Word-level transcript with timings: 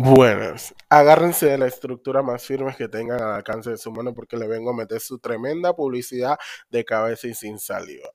Buenas, 0.00 0.76
agárrense 0.88 1.46
de 1.46 1.58
la 1.58 1.66
estructura 1.66 2.22
más 2.22 2.44
firme 2.44 2.72
que 2.76 2.86
tengan 2.86 3.20
al 3.20 3.32
alcance 3.32 3.70
de 3.70 3.78
su 3.78 3.90
mano 3.90 4.14
porque 4.14 4.36
le 4.36 4.46
vengo 4.46 4.70
a 4.70 4.72
meter 4.72 5.00
su 5.00 5.18
tremenda 5.18 5.74
publicidad 5.74 6.38
de 6.70 6.84
cabeza 6.84 7.26
y 7.26 7.34
sin 7.34 7.58
saliva. 7.58 8.08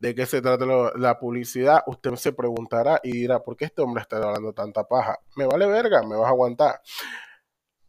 ¿De 0.00 0.16
qué 0.16 0.26
se 0.26 0.42
trata 0.42 0.66
la 0.96 1.20
publicidad? 1.20 1.84
Usted 1.86 2.16
se 2.16 2.32
preguntará 2.32 2.98
y 3.04 3.12
dirá, 3.12 3.38
¿por 3.38 3.56
qué 3.56 3.66
este 3.66 3.82
hombre 3.82 4.02
está 4.02 4.16
hablando 4.16 4.52
tanta 4.52 4.88
paja? 4.88 5.20
Me 5.36 5.46
vale 5.46 5.66
verga, 5.66 6.02
me 6.02 6.16
vas 6.16 6.26
a 6.26 6.30
aguantar. 6.30 6.80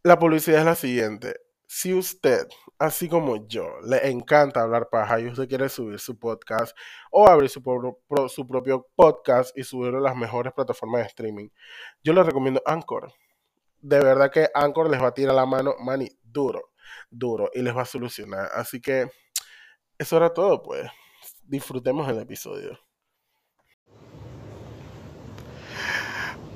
La 0.04 0.16
publicidad 0.16 0.60
es 0.60 0.66
la 0.66 0.76
siguiente. 0.76 1.34
Si 1.66 1.92
usted, 1.92 2.46
así 2.78 3.08
como 3.08 3.48
yo, 3.48 3.80
le 3.84 4.10
encanta 4.10 4.62
hablar 4.62 4.90
paja 4.90 5.18
y 5.18 5.26
usted 5.26 5.48
quiere 5.48 5.68
subir 5.68 5.98
su 5.98 6.16
podcast 6.20 6.76
o 7.10 7.26
abrir 7.26 7.50
su, 7.50 7.60
su 8.28 8.46
propio 8.46 8.86
podcast 8.94 9.58
y 9.58 9.64
subirlo 9.64 9.98
a 9.98 10.02
las 10.02 10.14
mejores 10.14 10.52
plataformas 10.52 11.00
de 11.00 11.08
streaming, 11.08 11.48
yo 12.04 12.12
le 12.12 12.22
recomiendo 12.22 12.62
Anchor 12.64 13.12
de 13.80 14.00
verdad 14.00 14.30
que 14.30 14.48
Anchor 14.54 14.90
les 14.90 15.02
va 15.02 15.08
a 15.08 15.14
tirar 15.14 15.34
la 15.34 15.46
mano, 15.46 15.74
mani, 15.80 16.08
duro, 16.22 16.72
duro, 17.10 17.50
y 17.54 17.62
les 17.62 17.76
va 17.76 17.82
a 17.82 17.86
solucionar. 17.86 18.50
Así 18.54 18.80
que 18.80 19.10
eso 19.98 20.16
era 20.16 20.32
todo, 20.32 20.62
pues. 20.62 20.90
Disfrutemos 21.44 22.08
el 22.08 22.18
episodio. 22.18 22.78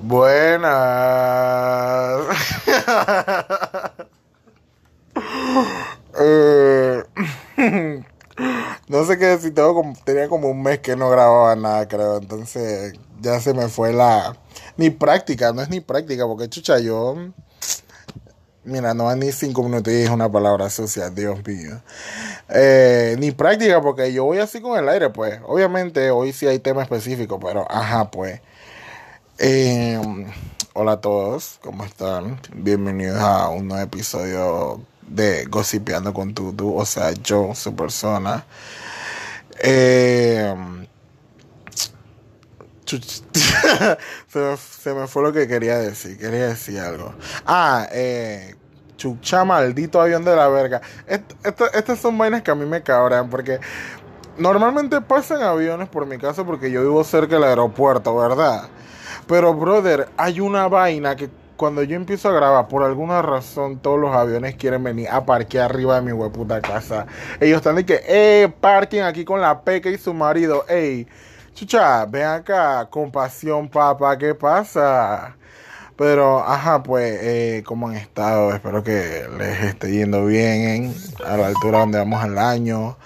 Buenas. 0.03 0.71
Eh, 6.17 7.03
no 8.89 9.05
sé 9.05 9.19
qué 9.19 9.27
decir, 9.27 9.55
como, 9.55 9.95
tenía 10.05 10.29
como 10.29 10.49
un 10.49 10.63
mes 10.63 10.81
que 10.81 10.97
no 10.97 11.11
grababa 11.11 11.55
nada, 11.57 11.87
creo. 11.89 12.19
Entonces 12.19 12.95
ya 13.21 13.41
se 13.41 13.55
me 13.55 13.69
fue 13.69 13.93
la, 13.93 14.37
ni 14.77 14.91
práctica, 14.91 15.53
no 15.53 15.63
es 15.63 15.71
ni 15.71 15.81
práctica, 15.81 16.27
porque 16.27 16.49
chucha, 16.49 16.79
yo. 16.79 17.17
Mira, 18.67 18.95
no 18.95 19.05
va 19.05 19.15
ni 19.15 19.31
cinco 19.31 19.63
minutos 19.63 19.93
y 19.93 20.03
es 20.03 20.09
una 20.09 20.31
palabra 20.33 20.71
sucia, 20.71 21.11
Dios 21.11 21.47
mío. 21.47 21.83
Eh, 22.49 23.15
ni 23.19 23.31
práctica, 23.31 23.83
porque 23.83 24.11
yo 24.11 24.25
voy 24.25 24.39
así 24.39 24.61
con 24.63 24.79
el 24.79 24.89
aire, 24.89 25.11
pues. 25.11 25.39
Obviamente, 25.47 26.11
hoy 26.11 26.33
sí 26.33 26.47
hay 26.47 26.59
tema 26.61 26.83
específico, 26.83 27.39
pero 27.39 27.71
ajá, 27.71 28.11
pues. 28.11 28.41
Eh, 29.39 30.01
hola 30.73 30.93
a 30.93 31.01
todos, 31.01 31.59
¿cómo 31.63 31.85
están? 31.85 32.41
Bienvenidos 32.55 33.21
a 33.21 33.51
un 33.51 33.69
nuevo 33.69 33.83
episodio 33.83 34.81
de 35.09 35.45
Gossipeando 35.47 36.13
con 36.13 36.35
Tutu, 36.35 36.77
o 36.77 36.85
sea, 36.85 37.13
yo, 37.13 37.55
su 37.55 37.75
persona. 37.75 38.45
Eh, 39.61 40.55
se, 44.29 44.95
me, 44.95 45.07
fue 45.07 45.23
lo 45.23 45.33
que 45.33 45.49
quería 45.49 45.79
decir. 45.79 46.19
Quería 46.19 46.49
decir 46.49 46.79
algo. 46.79 47.15
Ah, 47.47 47.87
eh. 47.93 48.55
Chucha, 48.97 49.45
maldito 49.45 50.01
avión 50.01 50.25
de 50.25 50.37
la 50.37 50.49
verga. 50.49 50.81
estas 51.75 51.99
son 51.99 52.17
vainas 52.17 52.43
que 52.43 52.51
a 52.51 52.55
mí 52.55 52.65
me 52.65 52.83
cabrean 52.83 53.29
porque 53.29 53.59
normalmente 54.39 55.01
pasan 55.01 55.43
aviones 55.43 55.89
por 55.89 56.07
mi 56.07 56.17
casa 56.17 56.45
porque 56.45 56.71
yo 56.71 56.81
vivo 56.81 57.03
cerca 57.03 57.35
del 57.35 57.45
aeropuerto, 57.45 58.17
¿verdad? 58.17 58.69
Pero, 59.27 59.53
brother, 59.55 60.09
hay 60.17 60.41
una 60.41 60.69
vaina 60.69 61.17
que 61.17 61.29
cuando 61.57 61.83
yo 61.83 61.97
empiezo 61.97 62.29
a 62.29 62.33
grabar, 62.33 62.69
por 62.69 62.83
alguna 62.83 63.23
razón, 63.23 63.79
todos 63.79 63.99
los 63.99 64.15
aviones 64.15 64.57
quieren 64.57 64.83
venir 64.85 65.09
a 65.09 65.25
parquear 65.25 65.71
arriba 65.71 65.97
de 65.97 66.03
mi 66.03 66.13
hueputa 66.13 66.61
casa. 66.61 67.07
Ellos 67.41 67.59
están 67.59 67.77
de 67.77 67.87
que, 67.87 68.01
eh, 68.07 68.53
parking 68.61 69.03
aquí 69.03 69.25
con 69.25 69.41
la 69.41 69.63
peca 69.63 69.91
y 69.91 69.99
su 69.99 70.15
marido, 70.15 70.65
ey. 70.69 71.07
Chucha, 71.55 72.05
ven 72.07 72.25
acá, 72.25 72.89
compasión, 72.91 73.69
papá, 73.69 74.19
¿qué 74.19 74.35
pasa? 74.35 75.37
Pero, 75.97 76.41
ajá, 76.41 76.83
pues, 76.83 77.19
eh, 77.23 77.63
¿cómo 77.65 77.89
han 77.89 77.95
estado? 77.95 78.53
Espero 78.53 78.83
que 78.83 79.29
les 79.39 79.63
esté 79.65 79.93
yendo 79.93 80.27
bien 80.27 80.93
a 81.25 81.37
la 81.37 81.47
altura 81.49 81.79
donde 81.81 81.99
vamos 81.99 82.23
al 82.23 82.39
año. 82.39 82.97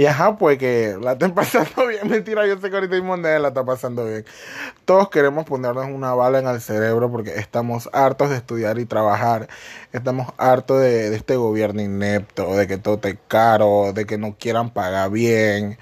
Y 0.00 0.06
ajá, 0.06 0.38
pues 0.38 0.56
que 0.56 0.96
la 0.98 1.12
estén 1.12 1.32
pasando 1.34 1.86
bien. 1.86 2.08
Mentira, 2.08 2.46
yo 2.46 2.58
sé 2.58 2.70
que 2.70 2.76
ahorita 2.76 2.94
mismo 2.94 3.18
la 3.18 3.48
está 3.48 3.66
pasando 3.66 4.06
bien. 4.06 4.24
Todos 4.86 5.10
queremos 5.10 5.44
ponernos 5.44 5.88
una 5.88 6.14
bala 6.14 6.38
en 6.38 6.46
el 6.46 6.62
cerebro 6.62 7.10
porque 7.12 7.34
estamos 7.38 7.90
hartos 7.92 8.30
de 8.30 8.36
estudiar 8.36 8.78
y 8.78 8.86
trabajar. 8.86 9.48
Estamos 9.92 10.28
hartos 10.38 10.80
de, 10.80 11.14
este 11.14 11.36
gobierno 11.36 11.82
inepto, 11.82 12.56
de 12.56 12.66
que 12.66 12.78
todo 12.78 12.94
esté 12.94 13.18
caro, 13.28 13.92
de 13.92 14.06
que 14.06 14.16
no 14.16 14.36
quieran 14.38 14.70
pagar 14.70 15.10
bien. 15.10 15.78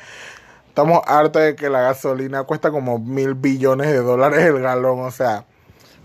Estamos 0.67 1.01
hartos 1.07 1.41
de 1.43 1.55
que 1.55 1.71
la 1.71 1.83
gasolina 1.83 2.43
cuesta 2.43 2.73
como 2.73 2.99
mil 2.99 3.35
billones 3.35 3.87
de 3.87 3.99
dólares 3.99 4.41
el 4.41 4.61
galón. 4.61 4.99
O 4.99 5.13
sea, 5.13 5.45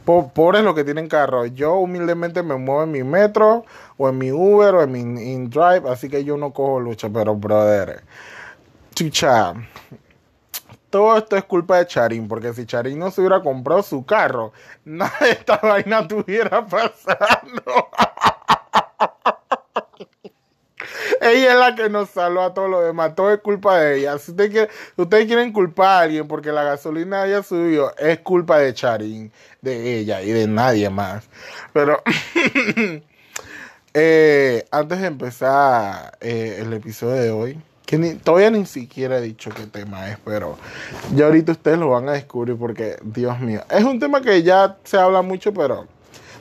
pobres 0.05 0.63
los 0.63 0.75
que 0.75 0.83
tienen 0.83 1.07
carro. 1.07 1.45
Yo 1.45 1.75
humildemente 1.75 2.43
me 2.43 2.55
muevo 2.55 2.83
en 2.83 2.91
mi 2.91 3.03
metro 3.03 3.65
o 3.97 4.09
en 4.09 4.17
mi 4.17 4.31
Uber 4.31 4.75
o 4.75 4.83
en 4.83 4.91
mi 4.91 4.99
InDrive, 4.99 5.89
así 5.89 6.09
que 6.09 6.23
yo 6.23 6.37
no 6.37 6.51
cojo 6.51 6.79
lucha, 6.79 7.09
pero 7.09 7.35
brother, 7.35 8.03
chucha, 8.93 9.53
todo 10.89 11.17
esto 11.17 11.37
es 11.37 11.43
culpa 11.45 11.77
de 11.77 11.87
Charín, 11.87 12.27
porque 12.27 12.53
si 12.53 12.67
Charín 12.67 12.99
no 12.99 13.09
se 13.09 13.21
hubiera 13.21 13.41
comprado 13.41 13.81
su 13.81 14.05
carro, 14.05 14.53
nada 14.85 15.13
de 15.21 15.31
esta 15.31 15.57
vaina 15.57 16.01
estuviera 16.01 16.65
pasando. 16.65 17.63
ella 21.31 21.53
es 21.53 21.59
la 21.59 21.75
que 21.75 21.89
nos 21.89 22.09
salvó 22.09 22.41
a 22.41 22.53
todos 22.53 22.69
los 22.69 22.83
demás. 22.83 23.15
Todo 23.15 23.33
es 23.33 23.39
culpa 23.39 23.79
de 23.79 23.99
ella. 23.99 24.17
Si 24.17 24.31
usted 24.31 24.69
ustedes 24.95 25.25
quieren 25.25 25.53
culpar 25.53 25.87
a 25.87 25.99
alguien 26.01 26.27
porque 26.27 26.51
la 26.51 26.63
gasolina 26.63 27.23
haya 27.23 27.43
subido, 27.43 27.93
es 27.97 28.19
culpa 28.19 28.59
de 28.59 28.73
Charín, 28.73 29.31
de 29.61 29.99
ella 29.99 30.21
y 30.21 30.31
de 30.31 30.47
nadie 30.47 30.89
más. 30.89 31.25
Pero 31.71 32.01
eh, 33.93 34.65
antes 34.71 35.01
de 35.01 35.07
empezar 35.07 36.17
eh, 36.21 36.59
el 36.61 36.73
episodio 36.73 37.15
de 37.15 37.31
hoy, 37.31 37.59
que 37.85 38.15
todavía 38.15 38.49
ni 38.49 38.65
siquiera 38.65 39.17
he 39.17 39.21
dicho 39.21 39.49
qué 39.51 39.67
tema 39.67 40.09
es, 40.09 40.17
pero 40.23 40.57
ya 41.15 41.25
ahorita 41.25 41.51
ustedes 41.51 41.77
lo 41.77 41.89
van 41.89 42.09
a 42.09 42.13
descubrir 42.13 42.57
porque, 42.57 42.95
Dios 43.03 43.39
mío, 43.39 43.61
es 43.69 43.83
un 43.83 43.99
tema 43.99 44.21
que 44.21 44.41
ya 44.41 44.77
se 44.83 44.97
habla 44.97 45.21
mucho, 45.21 45.53
pero 45.53 45.87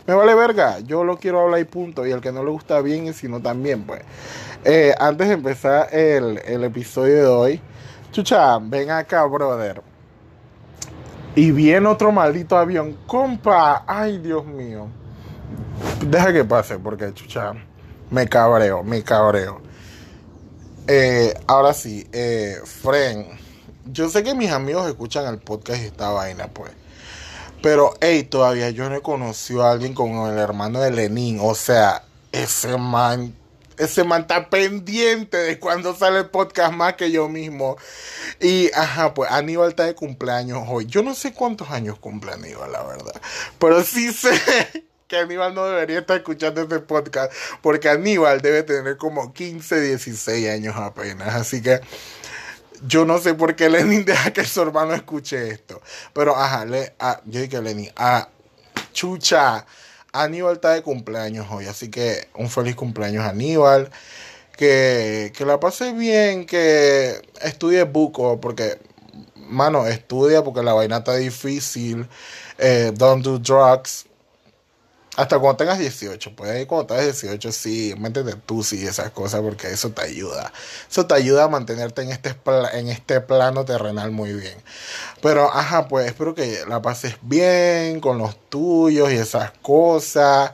me 0.07 0.15
vale 0.15 0.35
verga, 0.35 0.81
yo 0.81 1.05
lo 1.05 1.17
quiero 1.17 1.41
hablar 1.41 1.61
y 1.61 1.65
punto, 1.65 2.07
y 2.07 2.13
el 2.13 2.21
que 2.21 2.33
no 2.33 2.43
le 2.45 2.51
gusta 2.51 2.81
bien 2.81 3.07
y 3.07 3.13
si 3.13 3.29
no 3.29 3.41
también, 3.41 3.85
pues. 3.85 4.03
Eh, 4.65 4.95
antes 4.99 5.29
de 5.29 5.35
empezar 5.35 5.89
el, 5.93 6.41
el 6.45 6.65
episodio 6.65 7.17
de 7.17 7.27
hoy, 7.27 7.61
chucha, 8.13 8.59
ven 8.59 8.91
acá, 8.91 9.25
brother. 9.25 9.83
Y 11.35 11.51
viene 11.51 11.89
otro 11.89 12.13
maldito 12.13 12.57
avión. 12.57 12.99
Compa, 13.07 13.85
ay 13.87 14.19
Dios 14.19 14.45
mío. 14.45 14.89
Deja 16.07 16.33
que 16.33 16.45
pase 16.45 16.79
porque, 16.79 17.13
chucha, 17.15 17.55
me 18.11 18.29
cabreo, 18.29 18.83
me 18.83 19.03
cabreo. 19.03 19.63
Eh, 20.87 21.33
ahora 21.47 21.73
sí, 21.73 22.07
eh, 22.13 22.57
Fren. 22.65 23.41
Yo 23.87 24.09
sé 24.09 24.23
que 24.23 24.35
mis 24.35 24.51
amigos 24.51 24.87
escuchan 24.87 25.27
el 25.27 25.39
podcast 25.39 25.83
y 25.83 25.87
esta 25.87 26.11
vaina, 26.11 26.49
pues. 26.49 26.71
Pero, 27.63 27.95
hey, 28.01 28.25
todavía 28.25 28.71
yo 28.71 28.89
no 28.89 28.97
he 28.97 29.03
conocido 29.03 29.63
a 29.63 29.73
alguien 29.73 29.95
como 29.95 30.29
el 30.29 30.39
hermano 30.39 30.81
de 30.81 30.91
Lenin. 30.91 31.39
O 31.41 31.55
sea, 31.55 32.03
ese 32.33 32.77
man 32.77 33.35
ese 33.79 34.05
man 34.05 34.23
está 34.23 34.49
pendiente 34.49 35.37
de 35.37 35.59
cuando 35.59 35.95
sale 35.95 36.21
el 36.21 36.27
podcast 36.27 36.73
más 36.73 36.95
que 36.95 37.11
yo 37.11 37.29
mismo. 37.29 37.77
Y, 38.41 38.71
ajá, 38.75 39.15
pues 39.15 39.31
Aníbal 39.31 39.71
está 39.71 39.85
de 39.85 39.95
cumpleaños 39.95 40.65
hoy. 40.69 40.87
Yo 40.87 41.03
no 41.03 41.15
sé 41.15 41.33
cuántos 41.33 41.71
años 41.71 41.99
cumple 41.99 42.33
Aníbal, 42.33 42.73
la 42.73 42.83
verdad. 42.83 43.21
Pero 43.59 43.83
sí 43.83 44.13
sé 44.13 44.31
que 45.09 45.17
Aníbal 45.17 45.55
no 45.55 45.67
debería 45.67 46.01
estar 46.01 46.17
escuchando 46.17 46.63
este 46.63 46.79
podcast. 46.81 47.33
Porque 47.61 47.89
Aníbal 47.89 48.41
debe 48.41 48.63
tener 48.63 48.97
como 48.97 49.33
15, 49.33 49.81
16 49.81 50.49
años 50.51 50.77
apenas. 50.77 51.35
Así 51.35 51.63
que 51.63 51.81
yo 52.87 53.05
no 53.05 53.19
sé 53.19 53.35
por 53.35 53.55
qué 53.57 53.69
Lenin 53.69 54.05
deja 54.05 54.33
que 54.33 54.45
su 54.45 54.63
hermano 54.63 54.95
escuche 54.95 55.51
esto. 55.51 55.81
Pero, 56.13 56.37
ajá, 56.37 56.65
le, 56.65 56.95
ah, 56.99 57.21
yo 57.27 57.41
dije 57.41 57.61
Lenin, 57.61 57.91
ah, 57.97 58.29
chucha. 58.93 59.67
Aníbal 60.15 60.57
está 60.57 60.75
de 60.75 60.83
cumpleaños 60.83 61.47
hoy, 61.51 61.67
así 61.67 61.89
que 61.91 62.29
un 62.35 62.51
feliz 62.51 62.77
cumpleaños 62.77 63.25
Aníbal. 63.25 63.91
Que, 64.57 65.33
que 65.35 65.47
la 65.47 65.59
pase 65.59 65.93
bien, 65.93 66.45
que 66.45 67.21
estudie 67.41 67.85
buco, 67.85 68.39
porque, 68.41 68.79
mano, 69.35 69.87
estudia 69.87 70.45
porque 70.45 70.63
la 70.63 70.75
vaina 70.75 70.99
está 70.99 71.17
difícil. 71.17 72.07
Eh, 72.59 72.93
don't 72.95 73.25
do 73.25 73.39
drugs. 73.39 74.07
Hasta 75.15 75.39
cuando 75.39 75.59
tengas 75.59 75.79
18, 75.79 76.35
pues 76.35 76.51
ahí 76.51 76.65
cuando 76.65 76.87
tengas 76.87 77.05
18 77.05 77.53
sí, 77.53 77.95
métete 77.99 78.35
tú 78.35 78.63
sí 78.63 78.87
esas 78.87 79.11
cosas 79.11 79.43
porque 79.43 79.69
eso 79.69 79.91
te 79.91 80.01
ayuda. 80.01 80.51
Eso 80.91 81.07
te 81.07 81.15
ayuda 81.15 81.45
a 81.45 81.49
mantenerte 81.49 82.01
en 82.01 82.11
este, 82.11 82.35
en 82.73 82.89
este 82.89 83.21
plano 83.21 83.67
terrenal 83.67 84.11
muy 84.11 84.33
bien. 84.33 84.57
Pero, 85.21 85.53
ajá, 85.53 85.89
pues 85.89 86.07
espero 86.07 86.35
que 86.35 86.65
la 86.67 86.81
pases 86.81 87.17
bien 87.21 88.01
con 88.01 88.17
los 88.17 88.37
tuyos 88.49 89.13
y 89.13 89.17
esas 89.17 89.51
cosas. 89.61 90.53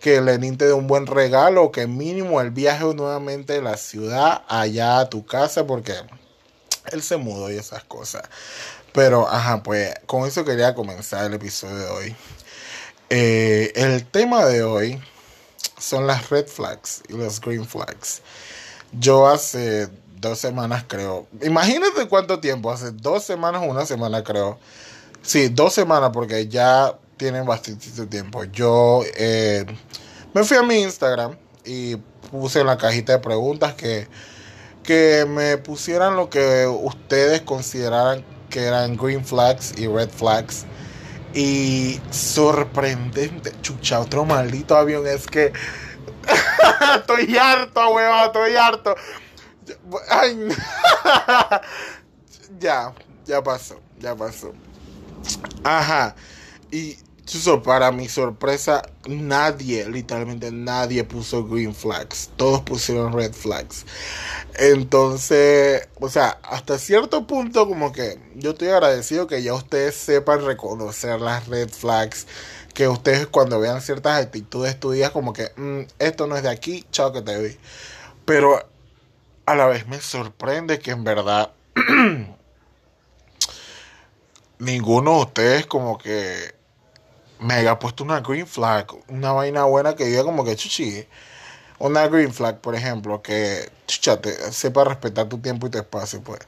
Que 0.00 0.20
Lenin 0.20 0.56
te 0.56 0.66
dé 0.66 0.72
un 0.72 0.86
buen 0.86 1.06
regalo, 1.06 1.72
que 1.72 1.88
mínimo 1.88 2.40
el 2.40 2.50
viaje 2.52 2.84
nuevamente 2.94 3.54
de 3.54 3.62
la 3.62 3.76
ciudad 3.76 4.44
allá 4.46 5.00
a 5.00 5.10
tu 5.10 5.26
casa 5.26 5.66
porque 5.66 5.94
él 6.92 7.02
se 7.02 7.16
mudó 7.16 7.50
y 7.50 7.56
esas 7.56 7.82
cosas. 7.82 8.22
Pero, 8.92 9.28
ajá, 9.28 9.64
pues 9.64 9.94
con 10.06 10.26
eso 10.28 10.44
quería 10.44 10.74
comenzar 10.74 11.26
el 11.26 11.34
episodio 11.34 11.76
de 11.76 11.86
hoy. 11.88 12.16
Eh, 13.08 13.72
el 13.76 14.04
tema 14.04 14.44
de 14.46 14.64
hoy 14.64 15.00
son 15.78 16.06
las 16.06 16.28
red 16.30 16.46
flags 16.46 17.02
y 17.08 17.12
los 17.12 17.40
green 17.40 17.64
flags. 17.64 18.20
Yo 18.92 19.28
hace 19.28 19.88
dos 20.20 20.38
semanas 20.38 20.84
creo, 20.88 21.26
imagínate 21.42 22.08
cuánto 22.08 22.40
tiempo, 22.40 22.72
hace 22.72 22.90
dos 22.90 23.22
semanas 23.22 23.62
una 23.66 23.86
semana 23.86 24.24
creo. 24.24 24.58
Sí, 25.22 25.48
dos 25.48 25.74
semanas 25.74 26.10
porque 26.12 26.48
ya 26.48 26.98
tienen 27.16 27.46
bastante 27.46 28.06
tiempo. 28.06 28.44
Yo 28.44 29.02
eh, 29.16 29.64
me 30.34 30.44
fui 30.44 30.56
a 30.56 30.62
mi 30.62 30.82
Instagram 30.82 31.36
y 31.64 31.96
puse 32.30 32.60
en 32.60 32.66
la 32.66 32.76
cajita 32.76 33.12
de 33.14 33.18
preguntas 33.20 33.74
que, 33.74 34.08
que 34.82 35.26
me 35.28 35.58
pusieran 35.58 36.16
lo 36.16 36.30
que 36.30 36.66
ustedes 36.66 37.42
consideraran 37.42 38.24
que 38.50 38.64
eran 38.64 38.96
green 38.96 39.24
flags 39.24 39.74
y 39.76 39.86
red 39.86 40.10
flags. 40.10 40.64
Y 41.36 42.00
sorprendente, 42.10 43.52
chucha, 43.60 44.00
otro 44.00 44.24
maldito 44.24 44.74
avión. 44.74 45.06
Es 45.06 45.26
que 45.26 45.52
estoy 46.96 47.36
harto, 47.36 47.90
huevón, 47.90 48.24
estoy 48.24 48.56
harto. 48.56 48.96
ya, 52.58 52.94
ya 53.26 53.42
pasó, 53.42 53.78
ya 53.98 54.16
pasó. 54.16 54.54
Ajá. 55.62 56.16
Y 56.70 56.96
para 57.64 57.90
mi 57.90 58.08
sorpresa, 58.08 58.82
nadie, 59.08 59.88
literalmente 59.88 60.52
nadie 60.52 61.02
puso 61.04 61.44
green 61.44 61.74
flags. 61.74 62.30
Todos 62.36 62.60
pusieron 62.60 63.12
red 63.12 63.32
flags. 63.32 63.84
Entonces, 64.54 65.88
o 66.00 66.08
sea, 66.08 66.38
hasta 66.42 66.78
cierto 66.78 67.26
punto 67.26 67.66
como 67.66 67.92
que 67.92 68.18
yo 68.36 68.50
estoy 68.52 68.68
agradecido 68.68 69.26
que 69.26 69.42
ya 69.42 69.54
ustedes 69.54 69.96
sepan 69.96 70.44
reconocer 70.44 71.20
las 71.20 71.48
red 71.48 71.68
flags. 71.68 72.26
Que 72.74 72.88
ustedes 72.88 73.26
cuando 73.26 73.58
vean 73.58 73.80
ciertas 73.80 74.22
actitudes 74.22 74.78
tuyas 74.78 75.10
como 75.10 75.32
que 75.32 75.50
mm, 75.56 75.82
esto 75.98 76.26
no 76.26 76.36
es 76.36 76.42
de 76.42 76.50
aquí, 76.50 76.84
chao 76.92 77.12
que 77.12 77.22
te 77.22 77.40
vi. 77.40 77.56
Pero 78.24 78.68
a 79.46 79.54
la 79.54 79.66
vez 79.66 79.88
me 79.88 80.00
sorprende 80.00 80.78
que 80.78 80.90
en 80.92 81.02
verdad 81.02 81.52
ninguno 84.58 85.16
de 85.16 85.20
ustedes 85.22 85.66
como 85.66 85.98
que 85.98 86.55
me 87.40 87.54
haya 87.54 87.78
puesto 87.78 88.04
una 88.04 88.20
green 88.20 88.46
flag, 88.46 88.86
una 89.08 89.32
vaina 89.32 89.64
buena 89.64 89.94
que 89.94 90.04
diga 90.06 90.24
como 90.24 90.44
que 90.44 90.56
chuchi, 90.56 91.06
una 91.78 92.08
green 92.08 92.32
flag, 92.32 92.60
por 92.60 92.74
ejemplo, 92.74 93.22
que 93.22 93.70
chucha, 93.86 94.20
te, 94.20 94.32
sepa 94.52 94.84
respetar 94.84 95.28
tu 95.28 95.38
tiempo 95.38 95.66
y 95.66 95.70
tu 95.70 95.78
espacio, 95.78 96.22
pues. 96.22 96.40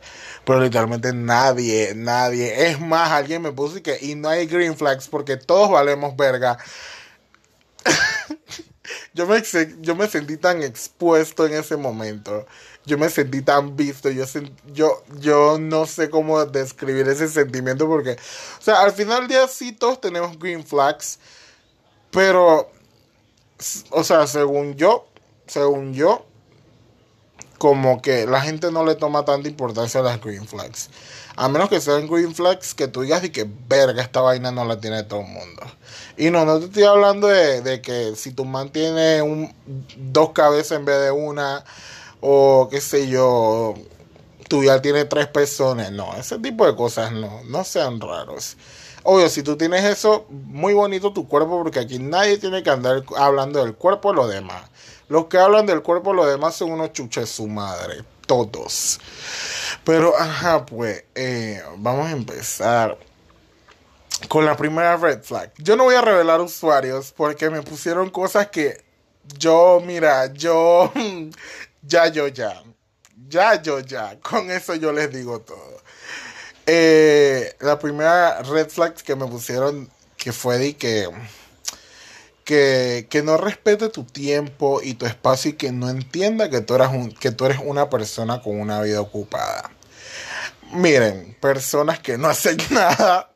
Pero 0.44 0.60
literalmente 0.60 1.12
nadie, 1.12 1.92
nadie. 1.94 2.70
Es 2.70 2.80
más, 2.80 3.10
alguien 3.10 3.42
me 3.42 3.52
puso 3.52 3.78
y 3.78 3.82
que, 3.82 3.98
y 4.00 4.14
no 4.14 4.28
hay 4.28 4.46
green 4.46 4.76
flags 4.76 5.08
porque 5.08 5.36
todos 5.36 5.70
valemos 5.70 6.16
verga. 6.16 6.58
yo, 9.14 9.26
me, 9.26 9.42
yo 9.80 9.96
me 9.96 10.08
sentí 10.08 10.36
tan 10.36 10.62
expuesto 10.62 11.46
en 11.46 11.54
ese 11.54 11.76
momento 11.76 12.46
yo 12.88 12.98
me 12.98 13.10
sentí 13.10 13.42
tan 13.42 13.76
visto, 13.76 14.08
yo, 14.10 14.24
yo, 14.72 15.04
yo 15.20 15.58
no 15.60 15.86
sé 15.86 16.08
cómo 16.10 16.44
describir 16.46 17.06
ese 17.06 17.28
sentimiento 17.28 17.86
porque, 17.86 18.12
o 18.12 18.62
sea, 18.62 18.80
al 18.80 18.92
final 18.92 19.20
del 19.20 19.28
día 19.28 19.48
sí 19.48 19.72
todos 19.72 20.00
tenemos 20.00 20.38
green 20.38 20.64
flags, 20.64 21.18
pero, 22.10 22.70
o 23.90 24.02
sea, 24.02 24.26
según 24.26 24.74
yo, 24.74 25.06
según 25.46 25.92
yo, 25.92 26.24
como 27.58 28.00
que 28.00 28.26
la 28.26 28.40
gente 28.40 28.70
no 28.72 28.84
le 28.84 28.94
toma 28.94 29.24
tanta 29.24 29.48
importancia 29.48 30.00
a 30.00 30.04
las 30.04 30.20
green 30.20 30.46
flags. 30.46 30.88
A 31.36 31.48
menos 31.48 31.68
que 31.68 31.80
sean 31.80 32.08
green 32.08 32.34
flags 32.34 32.74
que 32.74 32.88
tú 32.88 33.02
digas 33.02 33.22
y 33.24 33.30
que 33.30 33.46
verga, 33.68 34.02
esta 34.02 34.20
vaina 34.20 34.50
no 34.50 34.64
la 34.64 34.80
tiene 34.80 35.02
todo 35.02 35.20
el 35.20 35.26
mundo. 35.26 35.62
Y 36.16 36.30
no, 36.30 36.44
no 36.44 36.58
te 36.58 36.66
estoy 36.66 36.84
hablando 36.84 37.26
de, 37.26 37.60
de 37.60 37.82
que 37.82 38.16
si 38.16 38.32
tu 38.32 38.44
man 38.44 38.70
tiene 38.70 39.22
un, 39.22 39.52
dos 39.96 40.30
cabezas 40.30 40.78
en 40.78 40.84
vez 40.84 41.00
de 41.00 41.10
una, 41.10 41.64
o 42.20 42.68
qué 42.70 42.80
sé 42.80 43.08
yo, 43.08 43.74
tú 44.48 44.64
ya 44.64 44.80
tienes 44.82 45.08
tres 45.08 45.26
personas. 45.28 45.92
No, 45.92 46.14
ese 46.16 46.38
tipo 46.38 46.66
de 46.66 46.74
cosas 46.74 47.12
no, 47.12 47.42
no 47.44 47.64
sean 47.64 48.00
raros. 48.00 48.56
Obvio, 49.04 49.28
si 49.28 49.42
tú 49.42 49.56
tienes 49.56 49.84
eso, 49.84 50.26
muy 50.28 50.74
bonito 50.74 51.12
tu 51.12 51.28
cuerpo, 51.28 51.62
porque 51.62 51.78
aquí 51.78 51.98
nadie 51.98 52.38
tiene 52.38 52.62
que 52.62 52.70
andar 52.70 53.04
hablando 53.16 53.64
del 53.64 53.74
cuerpo 53.74 54.10
de 54.10 54.16
los 54.16 54.30
demás. 54.30 54.62
Los 55.08 55.26
que 55.26 55.38
hablan 55.38 55.64
del 55.64 55.82
cuerpo 55.82 56.10
de 56.10 56.16
los 56.16 56.26
demás 56.26 56.54
son 56.56 56.72
unos 56.72 56.92
chuches 56.92 57.30
su 57.30 57.46
madre, 57.46 58.04
todos. 58.26 59.00
Pero, 59.84 60.14
ajá, 60.18 60.66
pues, 60.66 61.04
eh, 61.14 61.62
vamos 61.78 62.08
a 62.08 62.10
empezar 62.10 62.98
con 64.28 64.44
la 64.44 64.56
primera 64.56 64.96
red 64.96 65.22
flag. 65.22 65.52
Yo 65.58 65.76
no 65.76 65.84
voy 65.84 65.94
a 65.94 66.02
revelar 66.02 66.40
usuarios 66.40 67.12
porque 67.16 67.48
me 67.48 67.62
pusieron 67.62 68.10
cosas 68.10 68.48
que 68.48 68.84
yo, 69.38 69.80
mira, 69.84 70.32
yo 70.32 70.92
ya 71.82 72.08
yo 72.08 72.28
ya. 72.28 72.62
Ya 73.28 73.60
yo 73.60 73.80
ya. 73.80 74.18
Con 74.20 74.50
eso 74.50 74.74
yo 74.74 74.92
les 74.92 75.12
digo 75.12 75.40
todo. 75.40 75.82
Eh, 76.66 77.56
la 77.60 77.78
primera 77.78 78.42
red 78.42 78.68
flag 78.68 78.94
que 78.94 79.16
me 79.16 79.26
pusieron 79.26 79.90
que 80.16 80.32
fue 80.32 80.58
de 80.58 80.76
que, 80.76 81.08
que, 82.44 83.06
que 83.08 83.22
no 83.22 83.36
respete 83.36 83.88
tu 83.88 84.04
tiempo 84.04 84.80
y 84.82 84.94
tu 84.94 85.06
espacio 85.06 85.52
y 85.52 85.54
que 85.54 85.72
no 85.72 85.88
entienda 85.88 86.50
que 86.50 86.60
tú, 86.60 86.74
eres 86.74 86.88
un, 86.88 87.12
que 87.12 87.30
tú 87.30 87.46
eres 87.46 87.58
una 87.64 87.88
persona 87.88 88.42
con 88.42 88.60
una 88.60 88.80
vida 88.82 89.00
ocupada. 89.00 89.70
Miren, 90.72 91.36
personas 91.40 92.00
que 92.00 92.18
no 92.18 92.28
hacen 92.28 92.58
nada. 92.70 93.30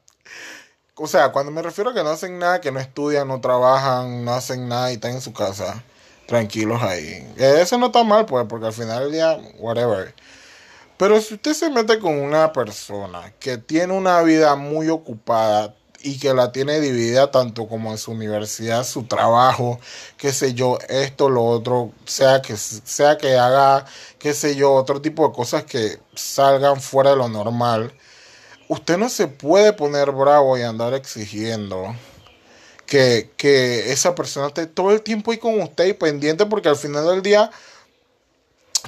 O 0.96 1.06
sea, 1.06 1.32
cuando 1.32 1.50
me 1.52 1.62
refiero 1.62 1.90
a 1.90 1.94
que 1.94 2.02
no 2.02 2.10
hacen 2.10 2.38
nada, 2.38 2.60
que 2.60 2.70
no 2.70 2.80
estudian, 2.80 3.28
no 3.28 3.40
trabajan, 3.40 4.24
no 4.24 4.34
hacen 4.34 4.68
nada 4.68 4.90
y 4.90 4.94
están 4.94 5.12
en 5.12 5.20
su 5.22 5.32
casa 5.32 5.82
tranquilos 6.26 6.82
ahí. 6.82 7.26
Eso 7.36 7.78
no 7.78 7.86
está 7.86 8.04
mal, 8.04 8.26
pues, 8.26 8.46
porque 8.48 8.66
al 8.66 8.72
final 8.72 9.04
del 9.04 9.12
día, 9.12 9.38
whatever. 9.58 10.14
Pero 10.96 11.20
si 11.20 11.34
usted 11.34 11.54
se 11.54 11.70
mete 11.70 11.98
con 11.98 12.14
una 12.18 12.52
persona 12.52 13.32
que 13.40 13.58
tiene 13.58 13.92
una 13.92 14.22
vida 14.22 14.54
muy 14.54 14.88
ocupada 14.88 15.74
y 16.00 16.18
que 16.18 16.34
la 16.34 16.52
tiene 16.52 16.80
dividida 16.80 17.30
tanto 17.30 17.66
como 17.66 17.90
en 17.90 17.98
su 17.98 18.12
universidad, 18.12 18.84
su 18.84 19.04
trabajo, 19.04 19.80
qué 20.16 20.32
sé 20.32 20.54
yo, 20.54 20.78
esto, 20.88 21.28
lo 21.28 21.44
otro, 21.44 21.92
sea 22.04 22.42
que, 22.42 22.56
sea 22.56 23.18
que 23.18 23.36
haga, 23.36 23.84
qué 24.18 24.34
sé 24.34 24.54
yo, 24.56 24.72
otro 24.74 25.00
tipo 25.00 25.26
de 25.26 25.34
cosas 25.34 25.64
que 25.64 25.98
salgan 26.14 26.80
fuera 26.80 27.10
de 27.10 27.16
lo 27.16 27.28
normal, 27.28 27.92
usted 28.68 28.96
no 28.98 29.08
se 29.08 29.26
puede 29.28 29.72
poner 29.72 30.12
bravo 30.12 30.56
y 30.58 30.62
andar 30.62 30.94
exigiendo 30.94 31.94
que, 32.92 33.92
esa 33.92 34.14
persona 34.14 34.48
esté 34.48 34.66
todo 34.66 34.90
el 34.90 35.02
tiempo 35.02 35.32
ahí 35.32 35.38
con 35.38 35.60
usted 35.60 35.86
y 35.86 35.92
pendiente 35.94 36.44
porque 36.46 36.68
al 36.68 36.76
final 36.76 37.06
del 37.06 37.22
día 37.22 37.50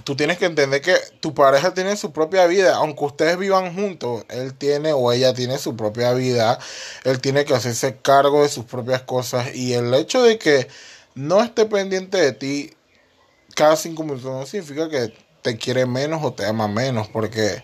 tú 0.05 0.15
tienes 0.17 0.37
que 0.39 0.45
entender 0.45 0.83
que 0.83 0.95
tu 1.21 1.33
pareja 1.33 1.73
tiene 1.73 1.97
su 1.97 2.13
propia 2.13 2.47
vida, 2.47 2.77
aunque 2.77 3.05
ustedes 3.05 3.39
vivan 3.39 3.75
juntos, 3.75 4.25
él 4.29 4.55
tiene 4.55 4.93
o 4.93 5.11
ella 5.13 5.33
tiene 5.33 5.57
su 5.59 5.77
propia 5.77 6.13
vida, 6.13 6.59
él 7.05 7.21
tiene 7.21 7.45
que 7.45 7.55
hacerse 7.55 7.97
cargo 7.97 8.43
de 8.43 8.49
sus 8.49 8.65
propias 8.65 9.03
cosas. 9.03 9.55
Y 9.55 9.73
el 9.73 9.95
hecho 9.95 10.23
de 10.23 10.39
que 10.39 10.69
no 11.15 11.43
esté 11.43 11.65
pendiente 11.65 12.19
de 12.19 12.33
ti 12.33 12.77
cada 13.55 13.77
cinco 13.77 14.03
minutos 14.03 14.25
no 14.25 14.45
significa 14.47 14.89
que 14.91 15.15
te 15.43 15.57
quiere 15.57 15.87
menos 15.87 16.23
o 16.23 16.33
te 16.33 16.45
ama 16.45 16.69
menos, 16.69 17.09
porque 17.09 17.63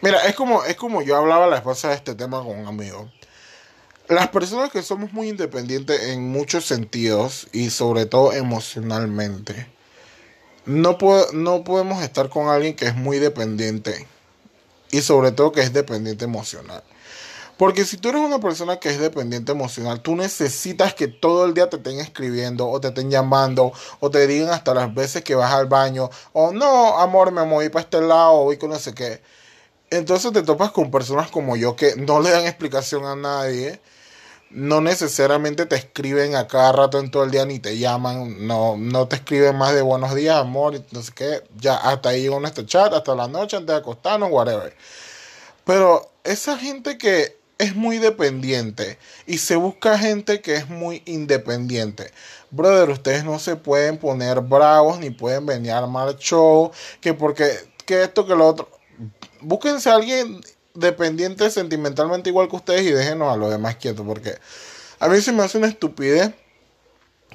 mira, 0.00 0.26
es 0.26 0.34
como, 0.34 0.64
es 0.64 0.76
como 0.76 1.02
yo 1.02 1.16
hablaba 1.16 1.46
la 1.46 1.56
esposa 1.56 1.90
de 1.90 1.96
este 1.96 2.14
tema 2.14 2.42
con 2.42 2.58
un 2.58 2.66
amigo 2.66 3.08
las 4.08 4.28
personas 4.28 4.70
que 4.70 4.82
somos 4.82 5.12
muy 5.12 5.28
independientes 5.28 6.02
en 6.08 6.28
muchos 6.30 6.64
sentidos 6.64 7.48
y 7.52 7.70
sobre 7.70 8.06
todo 8.06 8.32
emocionalmente, 8.32 9.66
no, 10.64 10.96
no 11.32 11.64
podemos 11.64 12.02
estar 12.02 12.28
con 12.28 12.48
alguien 12.48 12.74
que 12.74 12.86
es 12.86 12.94
muy 12.94 13.18
dependiente 13.18 14.06
y 14.90 15.02
sobre 15.02 15.32
todo 15.32 15.52
que 15.52 15.60
es 15.60 15.72
dependiente 15.72 16.24
emocional. 16.24 16.82
Porque 17.58 17.84
si 17.84 17.96
tú 17.96 18.08
eres 18.10 18.20
una 18.20 18.38
persona 18.38 18.78
que 18.78 18.88
es 18.88 19.00
dependiente 19.00 19.52
emocional, 19.52 20.00
tú 20.00 20.14
necesitas 20.14 20.94
que 20.94 21.08
todo 21.08 21.44
el 21.44 21.54
día 21.54 21.68
te 21.68 21.76
estén 21.76 21.98
escribiendo 21.98 22.68
o 22.68 22.80
te 22.80 22.88
estén 22.88 23.10
llamando 23.10 23.72
o 23.98 24.10
te 24.10 24.26
digan 24.26 24.50
hasta 24.50 24.74
las 24.74 24.94
veces 24.94 25.24
que 25.24 25.34
vas 25.34 25.52
al 25.52 25.66
baño 25.66 26.08
o 26.32 26.52
no, 26.52 26.98
amor, 26.98 27.32
me 27.32 27.44
moví 27.44 27.68
para 27.68 27.82
este 27.82 28.00
lado 28.00 28.34
o 28.34 28.44
voy 28.44 28.58
con 28.58 28.70
no 28.70 28.78
sé 28.78 28.94
qué. 28.94 29.20
Entonces 29.90 30.32
te 30.32 30.42
topas 30.42 30.70
con 30.70 30.90
personas 30.90 31.30
como 31.30 31.56
yo 31.56 31.74
que 31.76 31.96
no 31.96 32.20
le 32.20 32.30
dan 32.30 32.46
explicación 32.46 33.04
a 33.04 33.16
nadie 33.16 33.80
no 34.50 34.80
necesariamente 34.80 35.66
te 35.66 35.76
escriben 35.76 36.34
a 36.34 36.46
cada 36.46 36.72
rato 36.72 36.98
en 36.98 37.10
todo 37.10 37.24
el 37.24 37.30
día 37.30 37.44
ni 37.44 37.58
te 37.58 37.78
llaman, 37.78 38.46
no, 38.46 38.76
no 38.76 39.08
te 39.08 39.16
escriben 39.16 39.56
más 39.56 39.74
de 39.74 39.82
buenos 39.82 40.14
días, 40.14 40.36
amor, 40.36 40.74
sé 40.76 41.12
qué, 41.14 41.42
ya 41.56 41.76
hasta 41.76 42.10
ahí 42.10 42.22
llegó 42.22 42.40
nuestro 42.40 42.64
chat, 42.64 42.92
hasta 42.92 43.14
la 43.14 43.28
noche 43.28 43.56
antes 43.56 43.74
de 43.74 43.80
acostarnos, 43.80 44.30
whatever. 44.30 44.74
Pero 45.64 46.10
esa 46.24 46.56
gente 46.56 46.96
que 46.96 47.38
es 47.58 47.74
muy 47.74 47.98
dependiente 47.98 48.98
y 49.26 49.38
se 49.38 49.56
busca 49.56 49.98
gente 49.98 50.40
que 50.40 50.54
es 50.54 50.68
muy 50.68 51.02
independiente. 51.06 52.12
Brother, 52.50 52.90
ustedes 52.90 53.24
no 53.24 53.38
se 53.38 53.56
pueden 53.56 53.98
poner 53.98 54.40
bravos 54.40 54.98
ni 54.98 55.10
pueden 55.10 55.44
venir 55.44 55.72
a 55.72 55.78
armar 55.78 56.16
show, 56.16 56.70
que 57.00 57.12
porque 57.12 57.58
que 57.84 58.04
esto 58.04 58.26
que 58.26 58.34
lo 58.34 58.46
otro. 58.46 58.68
Búsquense 59.40 59.90
a 59.90 59.94
alguien 59.94 60.40
dependientes 60.78 61.54
sentimentalmente 61.54 62.30
igual 62.30 62.48
que 62.48 62.56
ustedes 62.56 62.82
y 62.82 62.90
déjenos 62.90 63.32
a 63.32 63.36
los 63.36 63.50
demás 63.50 63.76
quietos, 63.76 64.06
porque 64.06 64.38
a 65.00 65.08
mí 65.08 65.20
se 65.20 65.32
me 65.32 65.42
hace 65.42 65.58
una 65.58 65.68
estupidez 65.68 66.32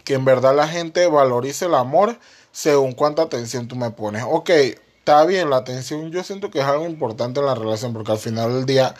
que 0.04 0.16
en 0.16 0.26
verdad 0.26 0.56
la 0.56 0.68
gente 0.68 1.08
valorice 1.08 1.66
el 1.66 1.76
amor 1.76 2.18
según 2.52 2.94
cuánta 2.94 3.24
atención 3.24 3.68
tú 3.68 3.76
me 3.76 3.92
pones. 3.92 4.24
Ok, 4.28 4.50
está 4.50 5.26
bien, 5.26 5.50
la 5.50 5.58
atención 5.58 6.12
yo 6.12 6.24
siento 6.24 6.52
que 6.52 6.60
es 6.60 6.66
algo 6.66 6.86
importante 6.86 7.40
en 7.40 7.46
la 7.46 7.56
relación, 7.56 7.94
porque 7.94 8.12
al 8.12 8.18
final 8.18 8.54
del 8.54 8.66
día 8.66 8.96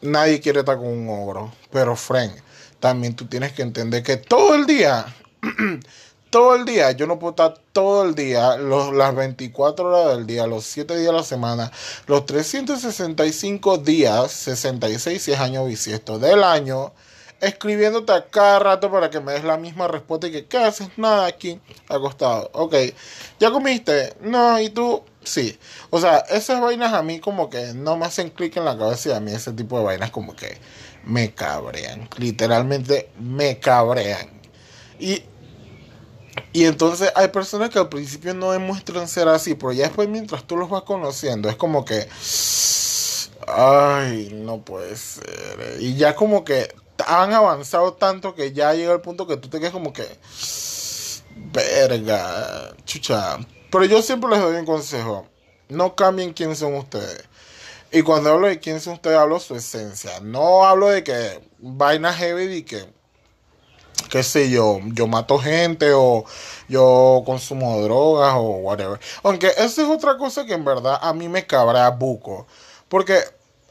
nadie 0.00 0.40
quiere 0.40 0.60
estar 0.60 0.76
con 0.76 0.88
un 0.88 1.08
ogro, 1.08 1.52
pero 1.70 1.96
friend, 1.96 2.32
también 2.80 3.14
tú 3.14 3.26
tienes 3.26 3.52
que 3.52 3.62
entender 3.62 4.02
que 4.02 4.16
todo 4.16 4.54
el 4.54 4.66
día 4.66 5.06
todo 6.30 6.54
el 6.54 6.64
día, 6.64 6.92
yo 6.92 7.06
no 7.06 7.18
puedo 7.18 7.30
estar 7.30 7.58
todo 7.72 8.04
el 8.04 8.14
día, 8.14 8.56
las 8.56 9.14
24 9.14 9.84
horas 9.86 10.16
del 10.16 10.26
día, 10.26 10.46
los 10.46 10.64
7 10.64 10.94
días 10.96 11.08
de 11.08 11.12
la 11.12 11.22
semana, 11.22 11.72
los 12.06 12.26
365 12.26 13.78
días, 13.78 14.32
66 14.32 15.22
si 15.22 15.32
es 15.32 15.38
año 15.38 15.64
bisiesto 15.64 16.18
del 16.18 16.42
año, 16.42 16.92
escribiéndote 17.40 18.12
a 18.12 18.26
cada 18.26 18.58
rato 18.58 18.90
para 18.90 19.10
que 19.10 19.20
me 19.20 19.32
des 19.32 19.44
la 19.44 19.56
misma 19.56 19.88
respuesta 19.88 20.26
y 20.26 20.32
que, 20.32 20.46
¿qué 20.46 20.58
haces? 20.58 20.88
Nada 20.96 21.26
aquí, 21.26 21.60
acostado. 21.88 22.50
Ok, 22.52 22.74
¿ya 23.38 23.50
comiste? 23.50 24.14
No, 24.20 24.58
¿y 24.60 24.70
tú? 24.70 25.02
Sí. 25.22 25.58
O 25.90 26.00
sea, 26.00 26.18
esas 26.30 26.60
vainas 26.60 26.92
a 26.92 27.02
mí 27.02 27.20
como 27.20 27.50
que 27.50 27.72
no 27.74 27.96
me 27.96 28.06
hacen 28.06 28.30
clic 28.30 28.56
en 28.56 28.64
la 28.64 28.78
cabeza 28.78 29.10
y 29.10 29.12
a 29.12 29.20
mí 29.20 29.32
ese 29.32 29.52
tipo 29.52 29.78
de 29.78 29.84
vainas 29.84 30.10
como 30.10 30.34
que 30.34 30.58
me 31.04 31.34
cabrean. 31.34 32.08
Literalmente 32.16 33.10
me 33.18 33.58
cabrean. 33.58 34.40
Y 34.98 35.24
y 36.52 36.64
entonces 36.64 37.12
hay 37.14 37.28
personas 37.28 37.70
que 37.70 37.78
al 37.78 37.88
principio 37.88 38.34
no 38.34 38.52
demuestran 38.52 39.08
ser 39.08 39.28
así, 39.28 39.54
pero 39.54 39.72
ya 39.72 39.84
después 39.84 40.08
mientras 40.08 40.44
tú 40.44 40.56
los 40.56 40.70
vas 40.70 40.82
conociendo, 40.82 41.48
es 41.48 41.56
como 41.56 41.84
que, 41.84 42.08
ay, 43.46 44.30
no 44.32 44.62
puede 44.62 44.96
ser. 44.96 45.76
Y 45.80 45.96
ya 45.96 46.14
como 46.14 46.44
que 46.44 46.74
han 47.06 47.32
avanzado 47.32 47.94
tanto 47.94 48.34
que 48.34 48.52
ya 48.52 48.72
llega 48.74 48.92
el 48.92 49.00
punto 49.00 49.26
que 49.26 49.36
tú 49.36 49.48
te 49.48 49.58
quedas 49.58 49.72
como 49.72 49.92
que, 49.92 50.06
verga, 51.52 52.74
chucha. 52.84 53.38
Pero 53.70 53.84
yo 53.84 54.02
siempre 54.02 54.30
les 54.30 54.40
doy 54.40 54.56
un 54.56 54.66
consejo, 54.66 55.26
no 55.68 55.94
cambien 55.94 56.32
quién 56.32 56.56
son 56.56 56.74
ustedes. 56.74 57.24
Y 57.92 58.02
cuando 58.02 58.32
hablo 58.32 58.48
de 58.48 58.58
quién 58.60 58.80
son 58.80 58.94
ustedes, 58.94 59.16
hablo 59.16 59.38
su 59.40 59.54
esencia. 59.54 60.20
No 60.20 60.64
hablo 60.64 60.88
de 60.88 61.04
que 61.04 61.40
vaina 61.58 62.12
heavy 62.12 62.56
y 62.56 62.62
que 62.62 62.95
qué 64.10 64.22
sé 64.22 64.50
yo, 64.50 64.80
yo 64.92 65.06
mato 65.06 65.38
gente 65.38 65.92
o 65.92 66.24
yo 66.68 67.22
consumo 67.26 67.80
drogas 67.82 68.34
o 68.36 68.40
whatever. 68.40 69.00
Aunque 69.22 69.48
esa 69.48 69.82
es 69.82 69.88
otra 69.88 70.16
cosa 70.16 70.44
que 70.46 70.54
en 70.54 70.64
verdad 70.64 70.98
a 71.00 71.12
mí 71.12 71.28
me 71.28 71.46
cabrea 71.46 71.90
buco. 71.90 72.46
Porque, 72.88 73.20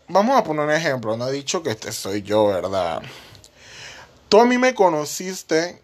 vamos 0.07 0.37
a 0.37 0.43
poner 0.43 0.65
un 0.65 0.71
ejemplo, 0.71 1.15
no 1.17 1.27
he 1.27 1.31
dicho 1.31 1.63
que 1.63 1.71
este 1.71 1.91
soy 1.91 2.21
yo, 2.21 2.47
¿verdad? 2.47 3.01
Tú 4.29 4.39
a 4.39 4.45
mí 4.45 4.57
me 4.57 4.75
conociste 4.75 5.81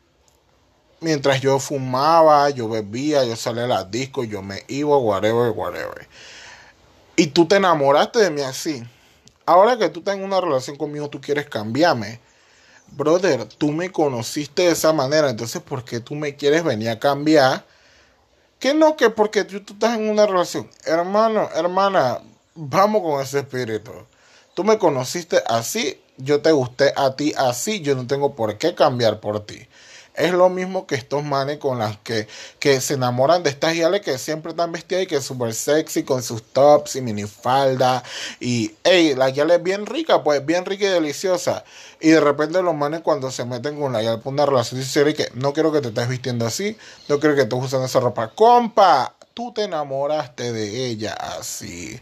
mientras 1.00 1.42
yo 1.42 1.60
fumaba, 1.60 2.50
yo 2.50 2.70
bebía, 2.70 3.24
yo 3.26 3.36
salía 3.36 3.66
a 3.66 3.68
las 3.68 3.92
discos, 3.92 4.28
yo 4.28 4.42
me 4.42 4.64
iba, 4.68 4.98
whatever, 4.98 5.52
whatever. 5.52 6.08
Y 7.16 7.28
tú 7.28 7.48
te 7.48 7.58
enamoraste 7.58 8.20
de 8.20 8.32
mí 8.32 8.42
así. 8.42 8.84
Ahora 9.46 9.78
que 9.78 9.90
tú 9.90 10.02
tengas 10.02 10.26
una 10.26 10.40
relación 10.40 10.78
conmigo, 10.78 11.10
tú 11.10 11.20
quieres 11.20 11.48
cambiarme 11.48 12.20
brother, 12.92 13.46
tú 13.46 13.72
me 13.72 13.92
conociste 13.92 14.64
de 14.64 14.72
esa 14.72 14.94
manera, 14.94 15.30
entonces 15.30 15.62
¿por 15.62 15.84
qué 15.84 16.00
tú 16.00 16.16
me 16.16 16.36
quieres 16.36 16.64
venir 16.64 16.90
a 16.90 17.00
cambiar? 17.00 17.66
Que 18.60 18.74
no, 18.74 18.96
que 18.96 19.10
porque 19.10 19.44
tú, 19.44 19.58
estás 19.58 19.98
en 19.98 20.10
una 20.10 20.28
relación. 20.28 20.70
Hermano, 20.86 21.50
hermana, 21.56 22.20
vamos 22.54 23.02
con 23.02 23.22
ese 23.22 23.40
espíritu. 23.40 23.92
Tú 24.54 24.64
me 24.64 24.78
conociste 24.78 25.42
así, 25.48 26.00
yo 26.18 26.42
te 26.42 26.52
gusté 26.52 26.94
a 26.96 27.16
ti 27.16 27.34
así, 27.38 27.82
yo 27.82 27.96
no 27.96 28.06
tengo 28.06 28.36
por 28.36 28.58
qué 28.58 28.76
cambiar 28.76 29.20
por 29.20 29.46
ti. 29.46 29.68
Es 30.14 30.34
lo 30.34 30.50
mismo 30.50 30.88
que 30.88 30.96
estos 30.96 31.24
manes 31.24 31.58
con 31.58 31.80
las 31.80 31.98
que, 31.98 32.28
que 32.60 32.82
se 32.82 32.96
enamoran 32.96 33.44
de 33.44 33.50
estas 33.50 33.76
yales 33.76 34.02
que 34.02 34.18
siempre 34.18 34.52
están 34.52 34.72
vestidas 34.72 35.04
y 35.04 35.08
que 35.08 35.16
es 35.18 35.24
súper 35.24 35.54
sexy 35.54 36.04
con 36.04 36.22
sus 36.22 36.44
tops 36.44 36.98
y 36.98 37.02
minifalda. 37.02 38.04
Y, 38.40 38.76
hey, 38.84 39.14
la 39.16 39.30
yale 39.30 39.56
es 39.56 39.64
bien 39.64 39.86
rica, 39.86 40.24
pues 40.24 40.46
bien 40.46 40.66
rica 40.66 40.86
y 40.86 40.90
deliciosa. 40.90 41.64
Y 42.02 42.10
de 42.10 42.20
repente 42.20 42.62
los 42.62 42.76
manes 42.76 43.02
cuando 43.02 43.32
se 43.32 43.46
meten 43.46 43.80
con 43.80 43.94
la 43.94 44.02
yale 44.02 44.18
por 44.18 44.34
una 44.34 44.46
relación 44.46 44.82
sincera 44.82 45.10
y 45.10 45.14
que 45.14 45.30
no 45.34 45.54
quiero 45.54 45.72
que 45.72 45.82
te 45.82 45.88
estés 45.90 46.10
vistiendo 46.10 46.46
así, 46.46 46.78
no 47.08 47.20
quiero 47.20 47.36
que 47.36 47.44
estés 47.44 47.64
usando 47.64 47.86
esa 47.86 48.00
ropa. 48.02 48.32
Compa, 48.36 49.16
tú 49.34 49.54
te 49.54 49.64
enamoraste 49.64 50.52
de 50.52 50.88
ella 50.88 51.14
así. 51.14 52.00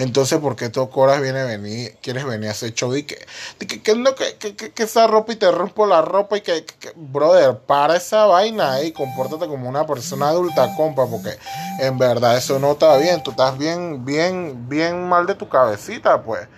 Entonces, 0.00 0.38
¿por 0.38 0.56
qué 0.56 0.70
tú 0.70 0.88
coras 0.88 1.20
viene 1.20 1.44
venir, 1.44 1.94
quieres 2.00 2.24
venir 2.24 2.48
a 2.48 2.52
hacer 2.52 2.72
show 2.72 2.96
y 2.96 3.02
que, 3.02 3.18
que, 3.58 3.82
que, 3.82 4.82
esa 4.82 5.06
ropa 5.06 5.34
y 5.34 5.36
te 5.36 5.50
rompo 5.50 5.86
la 5.86 6.00
ropa 6.00 6.38
y 6.38 6.40
que, 6.40 6.64
brother, 6.96 7.58
para 7.58 7.96
esa 7.96 8.24
vaina 8.24 8.80
y 8.80 8.92
compórtate 8.92 9.46
como 9.46 9.68
una 9.68 9.86
persona 9.86 10.28
adulta, 10.28 10.74
compa, 10.74 11.06
porque 11.06 11.36
en 11.80 11.98
verdad 11.98 12.38
eso 12.38 12.58
no 12.58 12.72
está 12.72 12.96
bien, 12.96 13.22
tú 13.22 13.32
estás 13.32 13.58
bien, 13.58 14.02
bien, 14.02 14.66
bien 14.70 15.06
mal 15.06 15.26
de 15.26 15.34
tu 15.34 15.50
cabecita, 15.50 16.22
pues. 16.22 16.48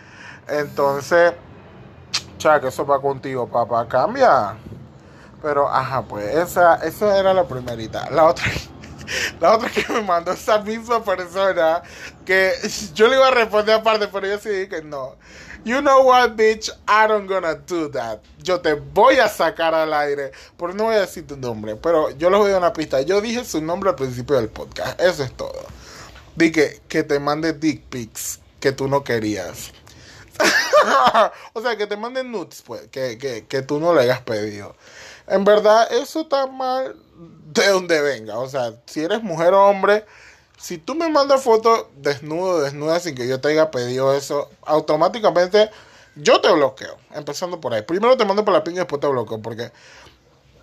Entonces, 0.47 1.33
cha, 2.39 2.61
que 2.61 2.69
eso 2.69 2.87
va 2.87 3.03
contigo, 3.03 3.49
papá, 3.49 3.89
cambia. 3.89 4.55
Pero, 5.43 5.69
ajá, 5.69 6.03
pues 6.03 6.33
esa, 6.33 6.77
esa 6.77 7.19
era 7.19 7.35
la 7.35 7.43
primerita. 7.43 8.09
La 8.09 8.27
otra 8.27 8.45
la 9.41 9.57
otra 9.57 9.71
que 9.71 9.85
me 9.93 10.03
mandó 10.03 10.33
esa 10.33 10.59
misma 10.59 11.05
persona 11.05 11.83
que 12.25 12.53
yo 12.95 13.09
le 13.09 13.17
iba 13.17 13.29
a 13.29 13.31
responder 13.31 13.77
aparte, 13.77 14.09
pero 14.09 14.27
yo 14.27 14.39
sí 14.39 14.49
dije 14.49 14.83
no. 14.83 15.17
You 15.65 15.81
know 15.81 16.03
what, 16.03 16.35
bitch? 16.35 16.71
I 16.89 17.07
don't 17.07 17.29
gonna 17.29 17.55
do 17.55 17.89
that. 17.91 18.21
Yo 18.43 18.61
te 18.61 18.75
voy 18.75 19.19
a 19.19 19.29
sacar 19.29 19.73
al 19.75 19.95
aire. 19.95 20.33
Pero 20.57 20.75
no 20.75 20.85
voy 20.85 20.97
a 20.97 21.03
decir 21.03 21.25
tu 21.25 21.37
nombre. 21.37 21.77
Pero 21.77 22.11
yo 22.11 22.31
les 22.31 22.41
voy 22.41 22.49
a 22.49 22.55
dar 22.55 22.63
una 22.63 22.73
pista. 22.73 23.01
Yo 23.03 23.21
dije 23.21 23.45
su 23.45 23.63
nombre 23.63 23.91
al 23.91 23.95
principio 23.95 24.37
del 24.37 24.49
podcast. 24.49 25.01
Eso 25.01 25.23
es 25.23 25.33
todo. 25.37 25.65
Dije 26.35 26.81
que 26.89 27.05
te 27.05 27.21
mande 27.21 27.53
dick 27.53 27.85
pics 27.85 28.41
que 28.59 28.73
tú 28.73 28.89
no 28.89 29.05
querías. 29.05 29.73
o 31.53 31.63
sea, 31.63 31.77
que 31.77 31.87
te 31.87 31.97
manden 31.97 32.33
nudes, 32.33 32.63
pues, 32.67 32.89
que, 32.89 33.19
que, 33.19 33.47
que 33.47 33.63
tú 33.63 33.79
no 33.79 33.95
le 33.95 34.03
hayas 34.03 34.23
pedido. 34.23 34.75
En 35.29 35.45
verdad, 35.45 35.93
eso 35.93 36.23
está 36.23 36.47
mal 36.49 36.97
de 37.53 37.67
donde 37.69 38.01
venga. 38.01 38.39
O 38.39 38.49
sea, 38.49 38.75
si 38.87 39.01
eres 39.01 39.23
mujer 39.23 39.55
o 39.55 39.69
hombre, 39.69 40.05
si 40.59 40.79
tú 40.79 40.95
me 40.95 41.09
mandas 41.09 41.43
fotos 41.43 41.87
desnudo, 41.97 42.63
desnuda, 42.63 43.01
sin 43.01 43.15
que 43.15 43.27
yo 43.27 43.41
te 43.41 43.49
haya 43.49 43.71
pedido 43.71 44.15
eso, 44.15 44.49
automáticamente 44.63 45.71
yo 46.15 46.41
te 46.41 46.53
bloqueo. 46.53 46.97
Empezando 47.15 47.61
por 47.61 47.75
ahí. 47.75 47.83
Primero 47.83 48.17
te 48.17 48.25
mando 48.25 48.45
por 48.45 48.55
la 48.55 48.65
piña 48.65 48.77
y 48.77 48.79
después 48.81 49.01
te 49.01 49.09
bloqueo. 49.09 49.41
Porque, 49.41 49.73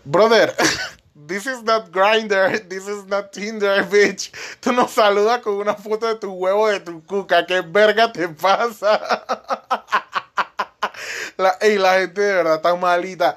brother, 0.06 0.56
this 1.28 1.46
is 1.46 1.63
not 1.63 1.92
Grinder, 1.92 2.60
this 2.70 2.88
is 2.88 3.06
not 3.08 3.32
Tinder, 3.32 3.84
bitch. 3.89 4.32
Tú 4.60 4.72
nos 4.72 4.92
saludas 4.92 5.42
con 5.42 5.56
una 5.56 5.75
foto 5.75 6.08
de 6.08 6.16
tu 6.16 6.32
huevo 6.32 6.68
de 6.68 6.80
tu 6.80 7.04
cuca. 7.06 7.46
¿Qué 7.46 7.62
verga 7.62 8.12
te 8.12 8.30
pasa? 8.30 9.00
la, 11.38 11.58
la 11.62 12.00
gente 12.00 12.22
de 12.22 12.34
verdad 12.34 12.62
tan 12.62 12.80
malita. 12.80 13.36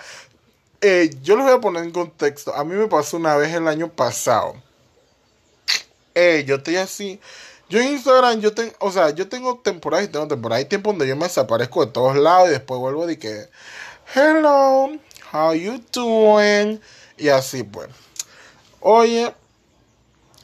Eh, 0.85 1.11
yo 1.23 1.37
les 1.37 1.45
voy 1.45 1.55
a 1.55 1.61
poner 1.61 1.85
en 1.85 1.93
contexto. 1.93 2.53
A 2.55 2.65
mí 2.65 2.75
me 2.75 2.89
pasó 2.89 3.17
una 3.17 3.37
vez 3.37 3.55
el 3.55 3.69
año 3.69 3.89
pasado. 3.89 4.55
Eh, 6.12 6.45
yo 6.47 6.57
estoy 6.57 6.77
así. 6.77 7.21
Yo 7.69 7.81
en 7.81 7.93
Instagram, 7.93 8.41
yo 8.41 8.53
tengo, 8.53 8.73
o 8.81 8.91
sea, 8.91 9.11
yo 9.11 9.29
tengo 9.29 9.61
temporadas 9.61 10.07
y 10.07 10.09
tengo 10.11 10.27
temporadas. 10.27 10.59
Hay 10.59 10.69
tiempo 10.69 10.91
donde 10.91 11.07
yo 11.07 11.15
me 11.17 11.25
desaparezco 11.25 11.87
de 11.87 11.93
todos 11.93 12.17
lados 12.17 12.49
y 12.49 12.53
después 12.53 12.81
vuelvo 12.81 13.07
de 13.07 13.17
que, 13.17 13.49
hello, 14.15 14.91
how 15.33 15.55
you 15.55 15.81
doing? 15.93 16.81
Y 17.17 17.29
así 17.29 17.62
pues. 17.62 17.89
Oye, 18.81 19.33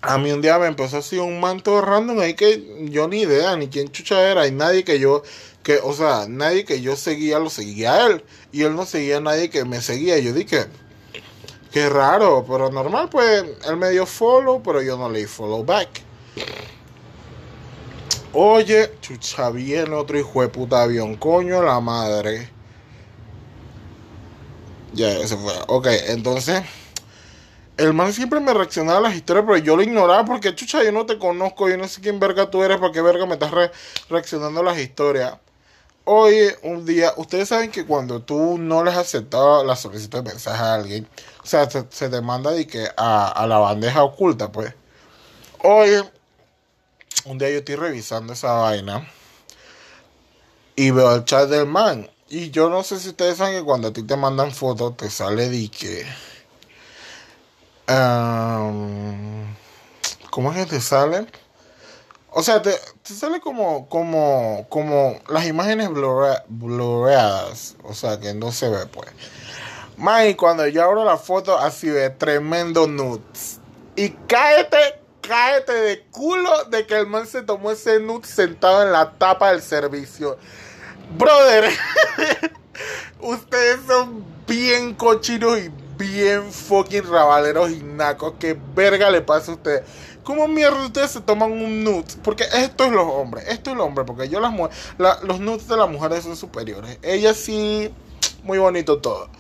a 0.00 0.18
mí 0.18 0.30
un 0.30 0.40
día 0.40 0.58
me 0.58 0.68
empezó 0.68 0.98
así 0.98 1.18
un 1.18 1.40
manto 1.40 1.80
random 1.80 2.20
ahí 2.20 2.34
que 2.34 2.86
yo 2.90 3.08
ni 3.08 3.22
idea, 3.22 3.56
ni 3.56 3.68
quién 3.68 3.90
chucha 3.90 4.30
era, 4.30 4.46
y 4.46 4.52
nadie 4.52 4.84
que 4.84 5.00
yo 5.00 5.22
que, 5.68 5.80
o 5.84 5.92
sea, 5.92 6.24
nadie 6.26 6.64
que 6.64 6.80
yo 6.80 6.96
seguía 6.96 7.38
lo 7.38 7.50
seguía 7.50 7.92
a 7.92 8.06
él. 8.06 8.24
Y 8.52 8.62
él 8.62 8.74
no 8.74 8.86
seguía 8.86 9.18
a 9.18 9.20
nadie 9.20 9.50
que 9.50 9.66
me 9.66 9.82
seguía. 9.82 10.16
Y 10.16 10.24
yo 10.24 10.32
dije, 10.32 10.64
qué 11.70 11.90
raro, 11.90 12.42
pero 12.48 12.70
normal, 12.70 13.10
pues 13.10 13.44
él 13.68 13.76
me 13.76 13.90
dio 13.90 14.06
follow, 14.06 14.62
pero 14.62 14.80
yo 14.80 14.96
no 14.96 15.10
le 15.10 15.18
di 15.18 15.26
follow 15.26 15.62
back. 15.62 15.90
Oye, 18.32 18.92
chucha, 19.02 19.50
viene 19.50 19.94
otro 19.94 20.18
hijo 20.18 20.40
de 20.40 20.48
puta 20.48 20.84
avión, 20.84 21.16
coño 21.16 21.62
la 21.62 21.80
madre. 21.80 22.48
Ya, 24.94 25.18
ese 25.18 25.36
fue. 25.36 25.52
Ok, 25.66 25.86
entonces. 26.06 26.62
El 27.76 27.92
man 27.92 28.14
siempre 28.14 28.40
me 28.40 28.54
reaccionaba 28.54 29.00
a 29.00 29.02
las 29.02 29.14
historias, 29.14 29.44
pero 29.46 29.58
yo 29.58 29.76
lo 29.76 29.82
ignoraba 29.82 30.24
porque, 30.24 30.54
chucha, 30.54 30.82
yo 30.82 30.92
no 30.92 31.04
te 31.04 31.18
conozco, 31.18 31.68
yo 31.68 31.76
no 31.76 31.86
sé 31.86 32.00
quién 32.00 32.18
verga 32.18 32.50
tú 32.50 32.62
eres, 32.62 32.78
para 32.78 32.90
qué 32.90 33.02
verga 33.02 33.26
me 33.26 33.34
estás 33.34 33.52
reaccionando 34.08 34.60
a 34.60 34.64
las 34.64 34.78
historias. 34.78 35.36
Hoy, 36.10 36.50
un 36.62 36.86
día, 36.86 37.12
ustedes 37.18 37.50
saben 37.50 37.70
que 37.70 37.84
cuando 37.84 38.22
tú 38.22 38.56
no 38.56 38.82
les 38.82 38.96
aceptas 38.96 39.62
la 39.66 39.76
solicitud 39.76 40.22
de 40.22 40.30
mensaje 40.30 40.62
a 40.62 40.72
alguien, 40.72 41.06
o 41.44 41.46
sea, 41.46 41.68
se, 41.68 41.82
te 41.82 42.20
manda 42.22 42.50
de 42.50 42.66
que 42.66 42.88
a, 42.96 43.44
la 43.46 43.58
bandeja 43.58 44.02
oculta, 44.02 44.50
pues. 44.50 44.72
Hoy, 45.62 45.90
un 47.26 47.36
día 47.36 47.50
yo 47.50 47.58
estoy 47.58 47.74
revisando 47.74 48.32
esa 48.32 48.54
vaina 48.54 49.06
y 50.76 50.90
veo 50.92 51.14
el 51.14 51.26
chat 51.26 51.46
del 51.50 51.66
man. 51.66 52.08
Y 52.30 52.48
yo 52.52 52.70
no 52.70 52.82
sé 52.82 52.98
si 52.98 53.10
ustedes 53.10 53.36
saben 53.36 53.58
que 53.58 53.64
cuando 53.66 53.88
a 53.88 53.92
ti 53.92 54.02
te 54.02 54.16
mandan 54.16 54.50
fotos 54.52 54.96
te 54.96 55.10
sale 55.10 55.50
de 55.50 55.68
que... 55.68 56.06
Um, 57.86 59.44
¿Cómo 60.30 60.52
es 60.52 60.56
que 60.56 60.64
te 60.64 60.80
sale? 60.80 61.26
O 62.30 62.42
sea, 62.42 62.60
te, 62.60 62.72
te 63.02 63.14
sale 63.14 63.40
como, 63.40 63.88
como, 63.88 64.66
como 64.68 65.18
las 65.28 65.46
imágenes 65.46 65.88
blurreadas. 66.48 67.76
O 67.84 67.94
sea, 67.94 68.20
que 68.20 68.34
no 68.34 68.52
se 68.52 68.68
ve, 68.68 68.86
pues. 68.86 69.08
Man, 69.96 70.34
cuando 70.34 70.66
yo 70.66 70.84
abro 70.84 71.04
la 71.04 71.16
foto, 71.16 71.58
así 71.58 71.88
de 71.88 72.10
tremendo 72.10 72.86
nudes. 72.86 73.58
Y 73.96 74.10
cáete, 74.28 75.00
cáete 75.20 75.72
de 75.72 76.06
culo 76.10 76.64
de 76.66 76.86
que 76.86 76.94
el 76.98 77.08
man 77.08 77.26
se 77.26 77.42
tomó 77.42 77.72
ese 77.72 77.98
nude 77.98 78.26
sentado 78.26 78.84
en 78.84 78.92
la 78.92 79.10
tapa 79.12 79.50
del 79.50 79.60
servicio. 79.60 80.38
Brother, 81.18 81.72
ustedes 83.20 83.80
son 83.88 84.24
bien 84.46 84.94
cochinos 84.94 85.58
y 85.58 85.70
bien 85.96 86.52
fucking 86.52 87.10
rabaleros 87.10 87.70
y 87.72 87.82
nacos. 87.82 88.34
¿Qué 88.38 88.56
verga 88.74 89.10
le 89.10 89.20
pasa 89.20 89.50
a 89.50 89.54
ustedes? 89.56 89.82
¿Cómo 90.28 90.46
mierda 90.46 90.84
ustedes 90.84 91.12
se 91.12 91.22
toman 91.22 91.50
un 91.52 91.82
nude? 91.82 92.04
Porque 92.22 92.44
esto 92.52 92.84
es 92.84 92.92
los 92.92 93.06
hombres, 93.06 93.48
esto 93.48 93.70
es 93.70 93.76
el 93.76 93.80
hombre, 93.80 94.04
porque 94.04 94.28
yo 94.28 94.40
las 94.40 94.52
mujeres, 94.52 94.76
los 95.22 95.40
nudes 95.40 95.66
de 95.68 95.74
las 95.78 95.88
mujeres 95.88 96.24
son 96.24 96.36
superiores. 96.36 96.98
Ellas 97.00 97.34
sí, 97.38 97.90
muy 98.42 98.58
bonito 98.58 98.98
todo. 98.98 99.30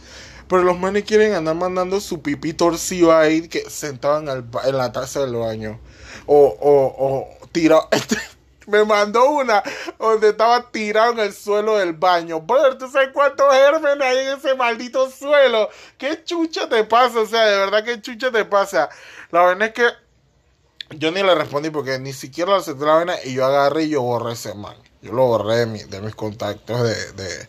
Pero 0.48 0.62
los 0.62 0.78
manes 0.78 1.04
quieren 1.04 1.34
andar 1.34 1.56
mandando 1.56 2.00
su 2.00 2.22
pipí 2.22 2.54
torcido 2.54 3.14
ahí 3.14 3.48
que 3.48 3.68
sentaban 3.68 4.28
en, 4.30 4.78
la 4.78 4.90
taza 4.90 5.20
del 5.20 5.34
baño. 5.34 5.78
O, 6.24 6.56
o, 6.58 7.06
o 7.06 7.48
tirado. 7.52 7.86
Este, 7.92 8.16
me 8.66 8.82
mandó 8.86 9.28
una 9.28 9.62
donde 9.98 10.30
estaba 10.30 10.70
tirado 10.70 11.12
en 11.12 11.18
el 11.18 11.34
suelo 11.34 11.76
del 11.76 11.92
baño. 11.92 12.40
Brother, 12.40 12.78
¿tú 12.78 12.88
sabes 12.88 13.10
cuántos 13.12 13.46
gérmenes 13.52 14.00
hay 14.00 14.26
en 14.26 14.38
ese 14.38 14.54
maldito 14.54 15.10
suelo? 15.10 15.68
¿Qué 15.98 16.24
chucha 16.24 16.66
te 16.66 16.82
pasa? 16.84 17.20
O 17.20 17.26
sea, 17.26 17.44
de 17.44 17.58
verdad, 17.58 17.84
¿qué 17.84 18.00
chucha 18.00 18.30
te 18.30 18.46
pasa? 18.46 18.88
La 19.30 19.44
verdad 19.44 19.68
es 19.68 19.74
que 19.74 20.07
yo 20.90 21.10
ni 21.10 21.22
le 21.22 21.34
respondí 21.34 21.70
porque 21.70 21.98
ni 21.98 22.12
siquiera 22.12 22.52
le 22.52 22.58
acepté 22.58 22.84
la 22.84 22.94
vaina 22.94 23.14
y 23.24 23.34
yo 23.34 23.44
agarré 23.44 23.84
y 23.84 23.90
yo 23.90 24.02
borré 24.02 24.32
ese 24.32 24.54
man. 24.54 24.74
Yo 25.02 25.12
lo 25.12 25.26
borré 25.26 25.66
de, 25.66 25.84
de 25.84 26.00
mis 26.00 26.14
contactos 26.14 26.82
de, 26.82 27.12
de, 27.12 27.48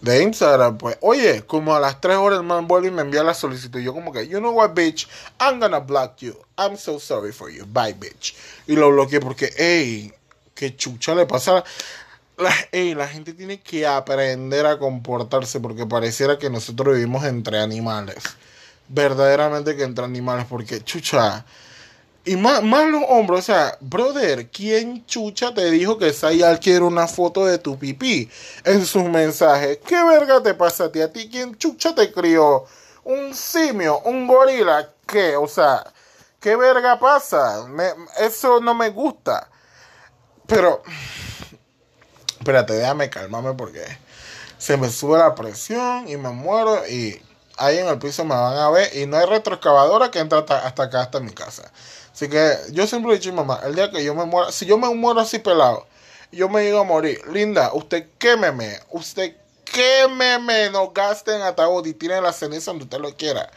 de, 0.00 0.22
Instagram. 0.22 0.78
Pues, 0.78 0.96
oye, 1.02 1.42
como 1.42 1.74
a 1.74 1.80
las 1.80 2.00
3 2.00 2.16
horas 2.16 2.40
el 2.40 2.46
man 2.46 2.66
vuelve 2.66 2.88
y 2.88 2.90
me 2.90 3.02
envía 3.02 3.22
la 3.22 3.34
solicitud. 3.34 3.78
Yo 3.80 3.92
como 3.92 4.12
que, 4.12 4.26
you 4.26 4.38
know 4.38 4.52
what, 4.52 4.72
bitch, 4.74 5.06
I'm 5.38 5.60
gonna 5.60 5.80
block 5.80 6.16
you. 6.18 6.34
I'm 6.56 6.76
so 6.76 6.98
sorry 6.98 7.32
for 7.32 7.50
you. 7.50 7.66
Bye, 7.66 7.92
bitch. 7.92 8.34
Y 8.66 8.74
lo 8.74 8.90
bloqueé 8.90 9.20
porque, 9.20 9.52
hey, 9.56 10.12
qué 10.54 10.74
chucha 10.74 11.14
le 11.14 11.26
pasa. 11.26 11.62
La, 12.38 12.54
hey, 12.72 12.94
la 12.94 13.06
gente 13.06 13.34
tiene 13.34 13.60
que 13.60 13.86
aprender 13.86 14.64
a 14.64 14.78
comportarse 14.78 15.60
porque 15.60 15.86
pareciera 15.86 16.38
que 16.38 16.48
nosotros 16.50 16.94
vivimos 16.94 17.24
entre 17.24 17.58
animales. 17.58 18.24
Verdaderamente 18.88 19.76
que 19.76 19.84
entre 19.84 20.04
animales. 20.04 20.46
Porque, 20.48 20.82
chucha 20.82 21.44
y 22.28 22.36
más, 22.36 22.62
los 22.62 23.02
hombres, 23.08 23.40
o 23.40 23.42
sea, 23.42 23.78
brother, 23.80 24.50
¿quién 24.50 25.06
chucha 25.06 25.54
te 25.54 25.70
dijo 25.70 25.96
que 25.96 26.12
Sayal 26.12 26.60
quiere 26.60 26.84
una 26.84 27.08
foto 27.08 27.46
de 27.46 27.56
tu 27.56 27.78
pipí 27.78 28.30
en 28.64 28.84
sus 28.84 29.04
mensajes? 29.04 29.78
¿Qué 29.86 30.04
verga 30.04 30.42
te 30.42 30.52
pasa 30.52 30.84
a 30.84 30.92
ti? 30.92 31.00
¿A 31.00 31.10
ti 31.10 31.30
quién 31.30 31.56
chucha 31.56 31.94
te 31.94 32.12
crió? 32.12 32.66
¿Un 33.04 33.34
simio? 33.34 34.00
¿Un 34.00 34.26
gorila? 34.26 34.90
¿Qué? 35.06 35.36
O 35.36 35.48
sea, 35.48 35.82
¿qué 36.38 36.54
verga 36.54 36.98
pasa? 36.98 37.66
eso 38.20 38.60
no 38.60 38.74
me 38.74 38.90
gusta. 38.90 39.48
Pero, 40.46 40.82
espérate, 42.38 42.74
déjame 42.74 43.08
calmarme 43.08 43.54
porque 43.54 43.84
se 44.58 44.76
me 44.76 44.90
sube 44.90 45.16
la 45.16 45.34
presión 45.34 46.06
y 46.08 46.18
me 46.18 46.28
muero 46.28 46.86
y 46.86 47.22
ahí 47.56 47.78
en 47.78 47.88
el 47.88 47.98
piso 47.98 48.24
me 48.24 48.34
van 48.34 48.56
a 48.56 48.70
ver 48.70 48.94
y 48.96 49.06
no 49.06 49.16
hay 49.16 49.26
retroexcavadora 49.26 50.10
que 50.10 50.18
entra 50.18 50.38
hasta 50.38 50.82
acá, 50.82 51.00
hasta 51.00 51.20
mi 51.20 51.32
casa. 51.32 51.72
Así 52.18 52.28
que 52.28 52.52
yo 52.72 52.84
siempre 52.88 53.12
he 53.12 53.14
dicho 53.14 53.28
a 53.28 53.32
mi 53.32 53.36
mamá, 53.36 53.60
el 53.64 53.76
día 53.76 53.92
que 53.92 54.02
yo 54.02 54.12
me 54.12 54.24
muera, 54.24 54.50
si 54.50 54.66
yo 54.66 54.76
me 54.76 54.92
muero 54.92 55.20
así 55.20 55.38
pelado, 55.38 55.86
yo 56.32 56.48
me 56.48 56.62
digo 56.62 56.80
a 56.80 56.82
morir, 56.82 57.20
linda, 57.30 57.72
usted 57.72 58.08
quémeme, 58.18 58.80
usted 58.90 59.36
quémeme, 59.72 60.70
no 60.70 60.90
gaste 60.90 61.34
en 61.34 61.42
ataúd 61.42 61.86
y 61.86 61.94
tiene 61.94 62.20
la 62.20 62.32
ceniza 62.32 62.70
donde 62.70 62.84
usted 62.84 62.98
lo 62.98 63.14
quiera. 63.16 63.50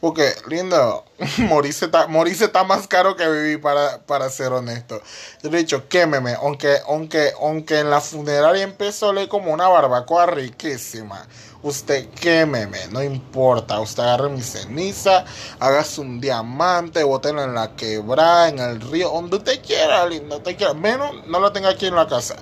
Porque, 0.00 0.32
linda, 0.48 1.02
morirse 1.38 1.86
está, 1.86 2.06
morirse 2.06 2.44
está 2.46 2.64
más 2.64 2.86
caro 2.86 3.16
que 3.16 3.28
vivir, 3.28 3.60
para, 3.60 4.02
para 4.02 4.28
ser 4.30 4.52
honesto. 4.52 5.00
Yo 5.42 5.50
le 5.50 5.58
he 5.58 5.60
dicho, 5.60 5.88
quémeme, 5.88 6.34
aunque, 6.34 6.78
aunque, 6.86 7.32
aunque 7.40 7.80
en 7.80 7.90
la 7.90 8.00
funeraria 8.00 8.62
empezó 8.62 9.12
leer 9.12 9.28
como 9.28 9.52
una 9.52 9.68
barbacoa 9.68 10.26
riquísima 10.26 11.26
usted 11.64 12.10
quémeme, 12.10 12.78
no 12.90 13.02
importa, 13.02 13.80
usted 13.80 14.02
agarre 14.02 14.28
mi 14.28 14.42
ceniza, 14.42 15.24
hágase 15.58 16.02
un 16.02 16.20
diamante, 16.20 17.02
bótenlo 17.02 17.42
en 17.42 17.54
la 17.54 17.74
quebrada, 17.74 18.50
en 18.50 18.58
el 18.58 18.80
río, 18.82 19.10
donde 19.10 19.36
usted 19.36 19.62
quiera, 19.64 20.06
lindo, 20.06 20.36
usted 20.36 20.58
quiera, 20.58 20.74
menos 20.74 21.26
no 21.26 21.40
lo 21.40 21.52
tenga 21.52 21.70
aquí 21.70 21.86
en 21.86 21.94
la 21.94 22.06
casa. 22.06 22.36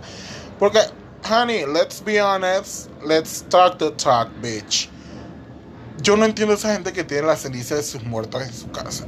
Porque, 0.59 0.81
honey, 1.25 1.65
let's 1.65 2.01
be 2.01 2.19
honest, 2.19 2.91
let's 3.03 3.43
talk 3.43 3.79
the 3.79 3.91
talk, 3.93 4.29
bitch. 4.41 4.89
Yo 6.03 6.17
no 6.17 6.25
entiendo 6.25 6.53
a 6.53 6.57
esa 6.57 6.73
gente 6.73 6.93
que 6.93 7.05
tiene 7.05 7.27
la 7.27 7.37
ceniza 7.37 7.77
de 7.77 7.83
sus 7.83 8.03
muertos 8.03 8.43
en 8.43 8.53
su 8.53 8.71
casa. 8.71 9.07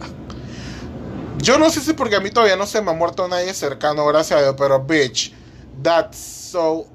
Yo 1.38 1.58
no 1.58 1.68
sé 1.70 1.80
si 1.80 1.92
porque 1.92 2.16
a 2.16 2.20
mí 2.20 2.30
todavía 2.30 2.56
no 2.56 2.66
se 2.66 2.80
me 2.80 2.92
ha 2.92 2.94
muerto 2.94 3.26
nadie 3.28 3.52
cercano, 3.52 4.06
gracias 4.06 4.38
a 4.38 4.42
Dios, 4.42 4.54
pero 4.56 4.80
bitch, 4.80 5.32
that's 5.82 6.16
so 6.16 6.86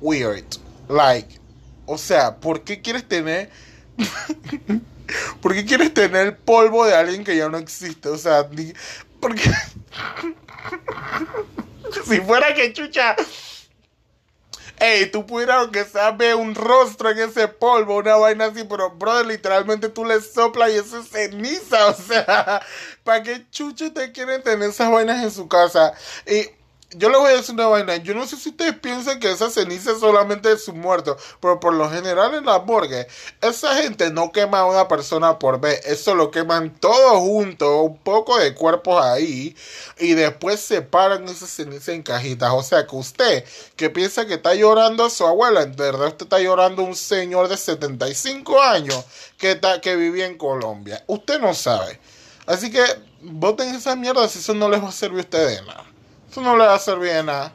weird. 0.00 0.44
Like, 0.88 1.38
o 1.86 1.96
sea, 1.96 2.36
¿por 2.36 2.62
qué 2.62 2.82
quieres 2.82 3.06
tener... 3.06 3.50
¿Por 5.40 5.54
qué 5.54 5.64
quieres 5.64 5.94
tener 5.94 6.26
el 6.26 6.36
polvo 6.36 6.84
de 6.84 6.94
alguien 6.94 7.24
que 7.24 7.34
ya 7.34 7.48
no 7.48 7.56
existe? 7.56 8.10
O 8.10 8.18
sea, 8.18 8.46
porque... 9.20 9.42
si 12.06 12.20
fuera 12.20 12.54
que 12.54 12.72
chucha... 12.72 13.16
Ey, 14.80 15.10
tú 15.10 15.26
pudieras, 15.26 15.56
aunque 15.58 15.84
sea, 15.84 16.12
ver 16.12 16.36
un 16.36 16.54
rostro 16.54 17.10
en 17.10 17.18
ese 17.18 17.48
polvo, 17.48 17.96
una 17.96 18.16
vaina 18.16 18.46
así, 18.46 18.62
pero, 18.64 18.90
brother, 18.90 19.26
literalmente 19.26 19.88
tú 19.88 20.04
le 20.04 20.20
soplas 20.20 20.70
y 20.70 20.74
eso 20.76 21.00
es 21.00 21.08
ceniza. 21.10 21.88
O 21.88 21.94
sea, 21.94 22.62
¿para 23.02 23.22
qué 23.22 23.46
chucha 23.50 23.92
te 23.92 24.12
quieren 24.12 24.42
tener 24.42 24.70
esas 24.70 24.90
vainas 24.90 25.22
en 25.22 25.30
su 25.30 25.48
casa? 25.48 25.92
Y 26.26 26.48
yo 26.92 27.10
le 27.10 27.18
voy 27.18 27.32
a 27.32 27.36
decir 27.36 27.54
una 27.54 27.66
vaina. 27.66 27.96
Yo 27.96 28.14
no 28.14 28.26
sé 28.26 28.36
si 28.36 28.48
ustedes 28.48 28.78
piensan 28.78 29.20
que 29.20 29.30
esa 29.30 29.50
ceniza 29.50 29.92
es 29.92 30.00
solamente 30.00 30.48
de 30.48 30.58
sus 30.58 30.74
muertos, 30.74 31.22
pero 31.40 31.60
por 31.60 31.74
lo 31.74 31.90
general 31.90 32.34
en 32.34 32.46
la 32.46 32.60
morgue, 32.60 33.06
esa 33.42 33.76
gente 33.76 34.10
no 34.10 34.32
quema 34.32 34.60
a 34.60 34.64
una 34.64 34.88
persona 34.88 35.38
por 35.38 35.60
vez. 35.60 35.84
Eso 35.84 36.14
lo 36.14 36.30
queman 36.30 36.74
todo 36.80 37.20
junto, 37.20 37.82
un 37.82 37.98
poco 37.98 38.38
de 38.38 38.54
cuerpos 38.54 39.04
ahí, 39.04 39.54
y 39.98 40.14
después 40.14 40.60
separan 40.60 41.28
esa 41.28 41.46
ceniza 41.46 41.92
en 41.92 42.02
cajitas. 42.02 42.52
O 42.54 42.62
sea 42.62 42.86
que 42.86 42.96
usted, 42.96 43.44
que 43.76 43.90
piensa 43.90 44.26
que 44.26 44.34
está 44.34 44.54
llorando 44.54 45.04
a 45.04 45.10
su 45.10 45.26
abuela, 45.26 45.62
en 45.62 45.76
verdad 45.76 46.08
usted 46.08 46.24
está 46.24 46.40
llorando 46.40 46.82
a 46.82 46.86
un 46.86 46.96
señor 46.96 47.48
de 47.48 47.58
75 47.58 48.62
años 48.62 49.04
que, 49.36 49.52
está, 49.52 49.80
que 49.82 49.94
vivía 49.94 50.26
en 50.26 50.38
Colombia. 50.38 51.04
Usted 51.06 51.38
no 51.38 51.52
sabe. 51.52 52.00
Así 52.46 52.70
que 52.70 52.82
voten 53.20 53.74
esa 53.74 53.94
mierda 53.94 54.26
si 54.26 54.38
eso 54.38 54.54
no 54.54 54.70
les 54.70 54.82
va 54.82 54.88
a 54.88 54.92
servir 54.92 55.18
a 55.18 55.22
ustedes 55.22 55.66
nada. 55.66 55.84
Eso 56.30 56.42
no 56.42 56.56
le 56.56 56.66
va 56.66 56.74
a 56.74 56.78
servir 56.78 57.12
de 57.12 57.22
nada. 57.22 57.52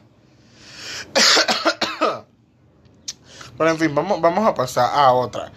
Pero 3.56 3.70
en 3.70 3.78
fin, 3.78 3.94
vamos, 3.94 4.20
vamos 4.20 4.46
a 4.46 4.54
pasar 4.54 4.90
a 4.92 5.12
otra. 5.12 5.52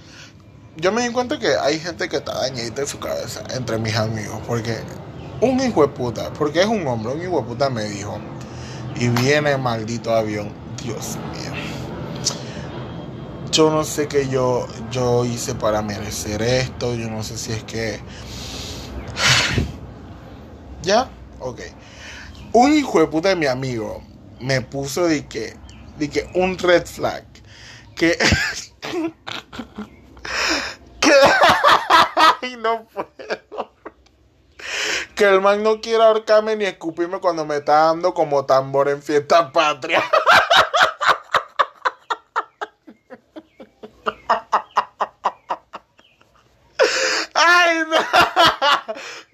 Yo 0.75 0.91
me 0.91 1.01
di 1.01 1.11
cuenta 1.11 1.39
que 1.39 1.55
hay 1.55 1.79
gente 1.79 2.07
que 2.07 2.17
está 2.17 2.35
dañadita 2.39 2.81
en 2.81 2.87
su 2.87 2.99
cabeza 2.99 3.43
entre 3.55 3.79
mis 3.79 3.95
amigos. 3.95 4.39
Porque 4.45 4.77
un 5.41 5.59
hijo 5.59 5.81
de 5.81 5.87
puta, 5.87 6.31
porque 6.33 6.61
es 6.61 6.67
un 6.67 6.85
hombre, 6.85 7.13
un 7.13 7.21
hijo 7.21 7.41
de 7.41 7.47
puta 7.47 7.71
me 7.71 7.85
dijo. 7.85 8.19
Y 8.95 9.09
viene 9.09 9.57
maldito 9.57 10.13
avión. 10.13 10.53
Dios 10.83 11.17
mío. 11.33 11.51
Yo 13.51 13.71
no 13.71 13.83
sé 13.83 14.07
qué 14.07 14.29
yo, 14.29 14.67
yo 14.91 15.25
hice 15.25 15.55
para 15.55 15.81
merecer 15.81 16.43
esto. 16.43 16.93
Yo 16.93 17.09
no 17.09 17.23
sé 17.23 17.35
si 17.37 17.53
es 17.53 17.63
que. 17.63 17.99
¿Ya? 20.83 21.09
Ok 21.39 21.61
un 22.57 22.73
hijo 22.73 22.99
de 22.99 23.05
puta 23.07 23.29
de 23.29 23.35
mi 23.35 23.45
amigo 23.45 24.01
me 24.39 24.61
puso 24.61 25.05
de 25.05 25.27
que, 25.27 25.55
de 25.97 26.09
que 26.09 26.27
un 26.33 26.57
red 26.57 26.87
flag. 26.87 27.23
Que. 27.95 28.17
que. 30.99 31.11
Ay, 32.41 32.55
no 32.57 32.87
puedo. 32.87 33.07
Que 35.15 35.25
el 35.25 35.39
man 35.41 35.61
no 35.61 35.81
quiera 35.81 36.07
ahorcarme 36.07 36.55
ni 36.55 36.65
escupirme 36.65 37.19
cuando 37.19 37.45
me 37.45 37.57
está 37.57 37.85
dando 37.85 38.15
como 38.15 38.45
tambor 38.45 38.89
en 38.89 39.03
fiesta 39.03 39.51
patria. 39.51 40.03
Ay, 47.35 47.83
no. 47.87 47.97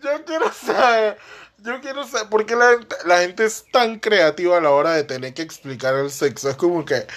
Yo 0.04 0.26
quiero 0.26 0.52
saber. 0.52 1.18
Yo 1.64 1.80
quiero 1.80 2.06
saber 2.06 2.28
por 2.28 2.46
qué 2.46 2.58
la, 2.58 3.20
gente 3.20 3.46
es 3.46 3.64
tan 3.72 3.98
creativa 4.00 4.58
a 4.58 4.62
la 4.62 4.72
hora 4.72 4.92
de 4.92 5.06
tener 5.06 5.34
que 5.34 5.44
explicar 5.44 5.96
el 5.96 6.12
sexo. 6.12 6.50
Es 6.50 6.58
como 6.58 6.84
que 6.84 7.08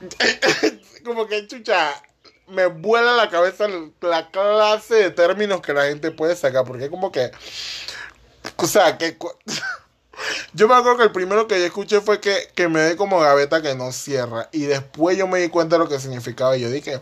como 1.04 1.26
que 1.26 1.46
chucha, 1.46 2.02
me 2.48 2.66
vuela 2.66 3.12
la 3.12 3.28
cabeza 3.28 3.66
la 4.00 4.30
clase 4.30 4.94
de 4.94 5.10
términos 5.10 5.60
que 5.60 5.74
la 5.74 5.84
gente 5.84 6.10
puede 6.10 6.34
sacar, 6.36 6.64
porque 6.64 6.88
como 6.88 7.12
que, 7.12 7.30
o 8.56 8.66
sea, 8.66 8.96
que... 8.96 9.18
Yo 10.54 10.68
me 10.68 10.74
acuerdo 10.74 10.98
que 10.98 11.04
el 11.04 11.12
primero 11.12 11.48
que 11.48 11.58
yo 11.58 11.66
escuché 11.66 12.00
fue 12.00 12.20
que, 12.20 12.48
que 12.54 12.68
me 12.68 12.80
dé 12.80 12.96
como 12.96 13.18
gaveta 13.18 13.60
que 13.60 13.74
no 13.74 13.90
cierra. 13.90 14.48
Y 14.52 14.62
después 14.62 15.18
yo 15.18 15.26
me 15.26 15.40
di 15.40 15.48
cuenta 15.48 15.74
de 15.74 15.80
lo 15.82 15.88
que 15.88 15.98
significaba. 15.98 16.56
Y 16.56 16.60
yo 16.60 16.70
dije, 16.70 17.00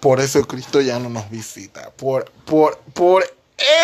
por 0.00 0.18
eso 0.18 0.44
Cristo 0.48 0.80
ya 0.80 0.98
no 0.98 1.08
nos 1.08 1.30
visita. 1.30 1.92
Por, 1.92 2.28
por, 2.44 2.78
por 2.92 3.24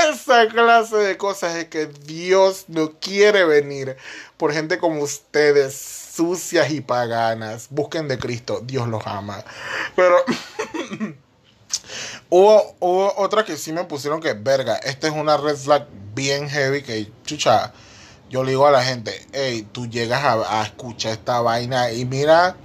esa 0.09 0.49
clase 0.49 0.97
de 0.97 1.17
cosas 1.17 1.57
es 1.57 1.67
que 1.67 1.87
Dios 1.87 2.65
no 2.69 2.93
quiere 2.99 3.45
venir 3.45 3.97
por 4.37 4.53
gente 4.53 4.79
como 4.79 5.03
ustedes, 5.03 5.77
sucias 6.15 6.71
y 6.71 6.81
paganas. 6.81 7.69
Busquen 7.71 8.09
de 8.09 8.19
Cristo, 8.19 8.61
Dios 8.65 8.89
los 8.89 9.07
ama. 9.07 9.45
Pero 9.95 10.17
hubo, 12.31 12.77
hubo 12.81 13.15
otra 13.17 13.45
que 13.45 13.57
sí 13.57 13.73
me 13.73 13.85
pusieron 13.85 14.21
que, 14.21 14.33
verga, 14.33 14.77
esta 14.77 15.09
es 15.09 15.15
una 15.15 15.37
red 15.37 15.57
flag 15.57 15.87
bien 16.15 16.49
heavy 16.49 16.83
que, 16.83 17.11
chucha, 17.25 17.73
yo 18.29 18.43
le 18.43 18.51
digo 18.51 18.67
a 18.67 18.71
la 18.71 18.83
gente, 18.83 19.25
hey, 19.33 19.69
tú 19.71 19.87
llegas 19.87 20.25
a, 20.25 20.63
escuchar 20.63 21.13
esta 21.13 21.41
vaina 21.41 21.93
y 21.93 22.05
mira, 22.05 22.57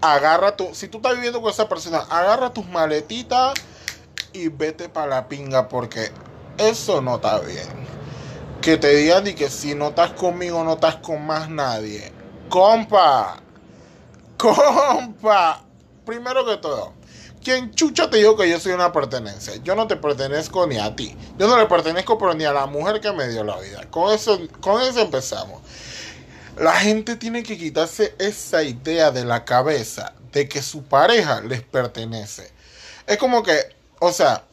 agarra 0.00 0.56
tu, 0.56 0.74
si 0.74 0.88
tú 0.88 0.98
estás 0.98 1.14
viviendo 1.14 1.40
con 1.40 1.50
esa 1.50 1.68
persona, 1.68 1.98
agarra 2.08 2.52
tus 2.52 2.66
maletitas 2.68 3.54
y 4.32 4.48
vete 4.48 4.88
para 4.88 5.08
la 5.08 5.28
pinga 5.28 5.68
porque 5.68 6.10
eso 6.58 7.00
no 7.00 7.16
está 7.16 7.40
bien. 7.40 7.68
Que 8.60 8.76
te 8.76 8.94
digan 8.94 9.26
y 9.26 9.34
que 9.34 9.50
si 9.50 9.74
no 9.74 9.88
estás 9.88 10.12
conmigo, 10.12 10.62
no 10.64 10.74
estás 10.74 10.96
con 10.96 11.26
más 11.26 11.48
nadie. 11.48 12.12
Compa, 12.48 13.40
compa, 14.36 15.64
primero 16.04 16.44
que 16.44 16.56
todo, 16.58 16.92
¿quién 17.42 17.72
chucha 17.72 18.10
te 18.10 18.18
dijo 18.18 18.36
que 18.36 18.48
yo 18.48 18.60
soy 18.60 18.72
una 18.72 18.92
pertenencia? 18.92 19.56
Yo 19.64 19.74
no 19.74 19.86
te 19.86 19.96
pertenezco 19.96 20.66
ni 20.66 20.78
a 20.78 20.94
ti. 20.94 21.16
Yo 21.38 21.48
no 21.48 21.58
le 21.58 21.66
pertenezco 21.66 22.18
pero 22.18 22.34
ni 22.34 22.44
a 22.44 22.52
la 22.52 22.66
mujer 22.66 23.00
que 23.00 23.12
me 23.12 23.28
dio 23.28 23.42
la 23.42 23.58
vida. 23.58 23.88
Con 23.90 24.12
eso, 24.12 24.38
con 24.60 24.80
eso 24.82 25.00
empezamos. 25.00 25.62
La 26.58 26.74
gente 26.74 27.16
tiene 27.16 27.42
que 27.42 27.56
quitarse 27.56 28.14
esa 28.18 28.62
idea 28.62 29.10
de 29.10 29.24
la 29.24 29.44
cabeza 29.44 30.12
de 30.32 30.48
que 30.48 30.62
su 30.62 30.82
pareja 30.82 31.40
les 31.40 31.62
pertenece. 31.62 32.50
Es 33.06 33.16
como 33.16 33.42
que, 33.42 33.58
o 33.98 34.12
sea, 34.12 34.44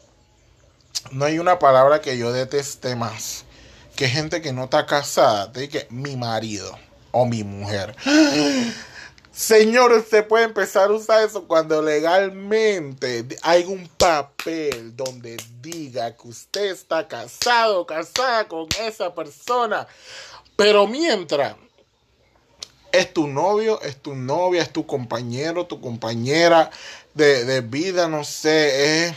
no 1.12 1.26
hay 1.26 1.40
una 1.40 1.60
palabra 1.60 2.02
que 2.02 2.18
yo 2.18 2.32
deteste 2.32 2.96
más 2.96 3.46
que 4.00 4.08
gente 4.08 4.42
que 4.42 4.54
no 4.54 4.64
está 4.64 4.86
casada 4.86 5.48
dice 5.48 5.86
mi 5.90 6.16
marido 6.16 6.74
o 7.12 7.26
mi 7.26 7.44
mujer. 7.44 7.94
Señor, 9.34 9.92
usted 9.92 10.26
puede 10.26 10.46
empezar 10.46 10.90
a 10.90 10.94
usar 10.94 11.26
eso 11.26 11.44
cuando 11.46 11.82
legalmente 11.82 13.28
hay 13.42 13.66
un 13.66 13.90
papel 13.98 14.96
donde 14.96 15.36
diga 15.62 16.16
que 16.16 16.30
usted 16.30 16.72
está 16.72 17.10
casado 17.10 17.86
casada 17.86 18.48
con 18.48 18.68
esa 18.82 19.14
persona. 19.14 19.86
Pero 20.56 20.88
mientras 20.88 21.58
es 22.94 23.14
tu 23.14 23.28
novio, 23.28 23.82
es 23.82 23.98
tu 23.98 24.16
novia, 24.16 24.62
es 24.62 24.72
tu 24.72 24.86
compañero, 24.86 25.66
tu 25.66 25.82
compañera 25.82 26.72
de, 27.14 27.44
de 27.44 27.60
vida, 27.60 28.08
no 28.08 28.24
sé, 28.24 29.08
es 29.08 29.16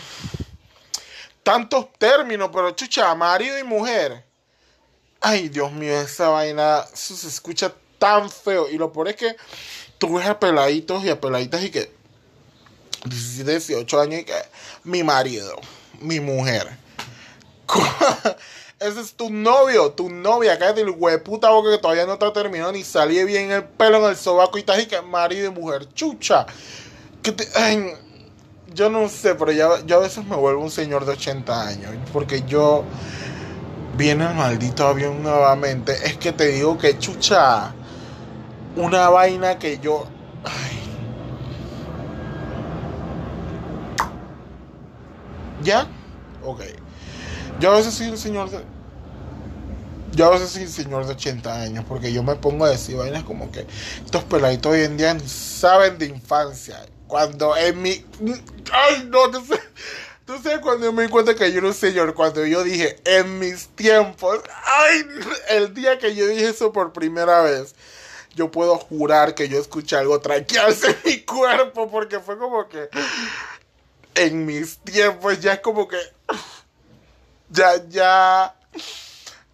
tantos 1.42 1.92
términos, 1.98 2.50
pero 2.52 2.70
chucha, 2.72 3.14
marido 3.14 3.59
y 3.59 3.64
mujer. 3.64 4.24
Ay, 5.20 5.48
Dios 5.48 5.72
mío, 5.72 6.00
esa 6.00 6.28
vaina 6.28 6.85
se 6.92 7.26
escucha 7.26 7.72
tan 7.98 8.28
feo. 8.31 8.68
Y 8.68 8.76
lo 8.76 8.92
peor 8.92 9.09
es 9.09 9.16
que 9.16 9.37
tú 9.98 10.16
ves 10.16 10.26
a 10.26 10.38
peladitos 10.38 11.05
y 11.05 11.11
a 11.11 11.20
peladitas 11.20 11.62
y 11.62 11.70
que 11.70 11.92
18 13.05 14.00
años 14.00 14.20
y 14.20 14.24
que 14.24 14.35
mi 14.85 15.02
marido, 15.02 15.57
mi 16.00 16.20
mujer. 16.20 16.68
Ese 18.81 19.00
es 19.00 19.14
tu 19.14 19.31
novio, 19.31 19.92
tu 19.92 20.09
novia. 20.09 20.59
Cállate 20.59 20.81
el 20.81 20.90
hueputa 20.90 21.50
boca 21.50 21.70
que 21.70 21.78
todavía 21.78 22.05
no 22.05 22.14
está 22.14 22.33
terminado 22.33 22.72
ni 22.72 22.83
salí 22.83 23.22
bien 23.22 23.52
el 23.52 23.62
pelo 23.62 23.98
en 23.98 24.11
el 24.11 24.16
sobaco 24.16 24.59
y 24.59 24.62
estás 24.62 24.81
y 24.81 24.87
que 24.87 25.00
marido 25.00 25.46
y 25.46 25.50
mujer. 25.50 25.87
Chucha. 25.94 26.46
Que 27.22 27.31
te, 27.31 27.46
ay, 27.55 27.94
yo 28.74 28.90
no 28.90 29.08
sé, 29.08 29.35
pero 29.35 29.52
ya, 29.52 29.85
yo 29.87 29.96
a 29.96 30.00
veces 30.00 30.24
me 30.24 30.37
vuelvo 30.37 30.62
un 30.62 30.70
señor 30.70 31.04
de 31.04 31.12
80 31.12 31.66
años. 31.68 31.90
Porque 32.12 32.42
yo. 32.42 32.85
Viene 33.96 34.26
el 34.26 34.35
maldito 34.35 34.87
avión 34.87 35.22
nuevamente. 35.22 35.92
Es 36.04 36.16
que 36.16 36.32
te 36.32 36.48
digo 36.48 36.78
que 36.78 36.98
chucha. 36.98 37.74
Una 38.76 39.11
vaina 39.11 39.58
que 39.58 39.78
yo. 39.78 40.06
Ay. 40.44 40.78
¿Ya? 45.62 45.87
Ok. 46.42 46.62
Yo 47.61 47.70
a 47.70 47.76
veces 47.76 47.92
soy 47.94 48.08
un 48.08 48.18
señor 48.18 48.50
de. 48.50 48.64
Yo 50.12 50.26
a 50.26 50.30
veces 50.30 50.50
soy 50.50 50.62
un 50.62 50.68
señor 50.68 51.06
de 51.06 51.12
80 51.12 51.62
años. 51.62 51.85
Porque 51.87 52.12
yo 52.12 52.22
me 52.22 52.35
pongo 52.37 52.64
a 52.64 52.70
decir 52.70 52.96
vainas 52.96 53.24
como 53.24 53.50
que. 53.50 53.66
Estos 54.04 54.24
peladitos 54.24 54.72
hoy 54.72 54.80
en 54.80 54.96
día 54.96 55.14
saben 55.26 55.98
de 55.98 56.06
infancia. 56.06 56.78
Cuando 57.12 57.55
en 57.55 57.83
mi. 57.83 58.03
Ay, 58.72 59.07
no, 59.11 59.27
no 59.27 59.44
sé. 59.44 59.61
Tú 60.25 60.38
sabes 60.42 60.61
cuando 60.61 60.87
yo 60.87 60.94
me 60.94 61.03
di 61.03 61.09
cuenta 61.11 61.35
que 61.35 61.53
yo 61.53 61.59
era 61.59 61.66
un 61.66 61.75
señor, 61.75 62.14
cuando 62.14 62.46
yo 62.46 62.64
dije 62.64 62.96
en 63.05 63.38
mis 63.38 63.68
tiempos, 63.68 64.40
ay, 64.64 65.05
el 65.51 65.75
día 65.75 65.98
que 65.98 66.14
yo 66.14 66.27
dije 66.27 66.48
eso 66.48 66.72
por 66.72 66.94
primera 66.94 67.42
vez, 67.42 67.75
yo 68.35 68.51
puedo 68.51 68.79
jurar 68.79 69.35
que 69.35 69.46
yo 69.51 69.61
escuché 69.61 69.96
algo 69.96 70.22
tranquilarse 70.22 70.87
en 70.87 70.96
mi 71.05 71.20
cuerpo, 71.20 71.90
porque 71.90 72.18
fue 72.18 72.38
como 72.38 72.66
que 72.66 72.88
en 74.14 74.46
mis 74.46 74.79
tiempos 74.79 75.38
ya 75.38 75.53
es 75.53 75.61
como 75.61 75.87
que 75.87 75.98
ya, 77.51 77.87
ya, 77.90 78.57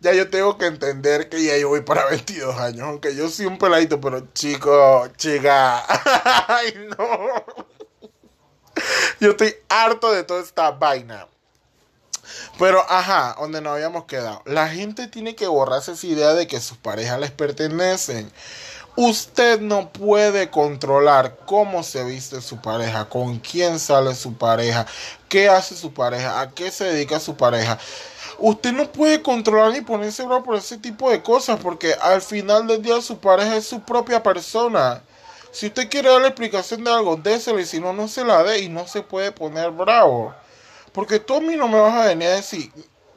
ya 0.00 0.12
yo 0.12 0.30
tengo 0.30 0.58
que 0.58 0.66
entender 0.66 1.28
que 1.28 1.42
ya 1.42 1.56
yo 1.56 1.68
voy 1.68 1.80
para 1.82 2.06
22 2.11 2.56
años, 2.58 2.82
aunque 2.82 3.14
yo 3.14 3.28
soy 3.28 3.46
un 3.46 3.58
peladito, 3.58 4.00
pero 4.00 4.28
chico, 4.32 5.08
chica, 5.16 5.84
ay 6.48 6.74
no. 6.96 7.68
Yo 9.20 9.30
estoy 9.30 9.56
harto 9.68 10.12
de 10.12 10.22
toda 10.22 10.40
esta 10.40 10.70
vaina. 10.70 11.26
Pero, 12.58 12.84
ajá, 12.88 13.37
donde 13.38 13.61
nos 13.61 13.74
habíamos 13.74 14.04
quedado. 14.04 14.42
La 14.44 14.68
gente 14.68 15.08
tiene 15.08 15.34
que 15.34 15.46
borrarse 15.46 15.92
esa 15.92 16.06
idea 16.06 16.34
de 16.34 16.46
que 16.46 16.61
sus 16.61 16.76
parejas 16.76 17.18
les 17.18 17.30
pertenecen. 17.30 18.30
Usted 18.96 19.61
no 19.61 19.92
puede 19.92 20.50
controlar 20.50 21.37
cómo 21.46 21.84
se 21.84 22.02
viste 22.04 22.40
su 22.40 22.61
pareja, 22.61 23.08
con 23.08 23.38
quién 23.38 23.78
sale 23.78 24.14
su 24.14 24.34
pareja, 24.34 24.87
qué 25.28 25.48
hace 25.48 25.76
su 25.76 25.94
pareja, 25.94 26.40
a 26.40 26.50
qué 26.50 26.70
se 26.72 26.84
dedica 26.84 27.20
su 27.20 27.37
pareja. 27.37 27.78
Usted 28.38 28.72
no 28.72 28.90
puede 28.92 29.20
controlar 29.20 29.72
ni 29.72 29.81
ponerse 29.81 30.24
bravo 30.24 30.44
por 30.44 30.57
ese 30.57 30.79
tipo 30.79 31.11
de 31.11 31.22
cosas 31.22 31.59
porque 31.61 31.94
al 31.94 32.22
final 32.22 32.68
del 32.68 32.81
día 32.81 33.01
su 33.03 33.18
pareja 33.18 33.57
es 33.57 33.66
su 33.66 33.81
propia 33.81 34.22
persona. 34.22 35.03
Si 35.51 35.66
usted 35.66 35.88
quiere 35.88 36.09
dar 36.09 36.20
la 36.20 36.29
explicación 36.29 36.85
de 36.85 36.90
algo, 36.92 37.16
désela 37.16 37.61
y 37.61 37.66
si 37.66 37.81
no, 37.81 37.92
no 37.92 38.07
se 38.07 38.24
la 38.24 38.44
dé 38.44 38.61
y 38.61 38.68
no 38.68 38.87
se 38.87 39.03
puede 39.03 39.33
poner 39.33 39.72
bravo. 39.72 40.33
Porque 40.92 41.18
tú 41.18 41.35
a 41.35 41.40
mí 41.40 41.57
no 41.57 41.66
me 41.66 41.81
vas 41.81 41.94
a 41.94 42.07
venir 42.07 42.29
a 42.29 42.37
decir 42.37 42.70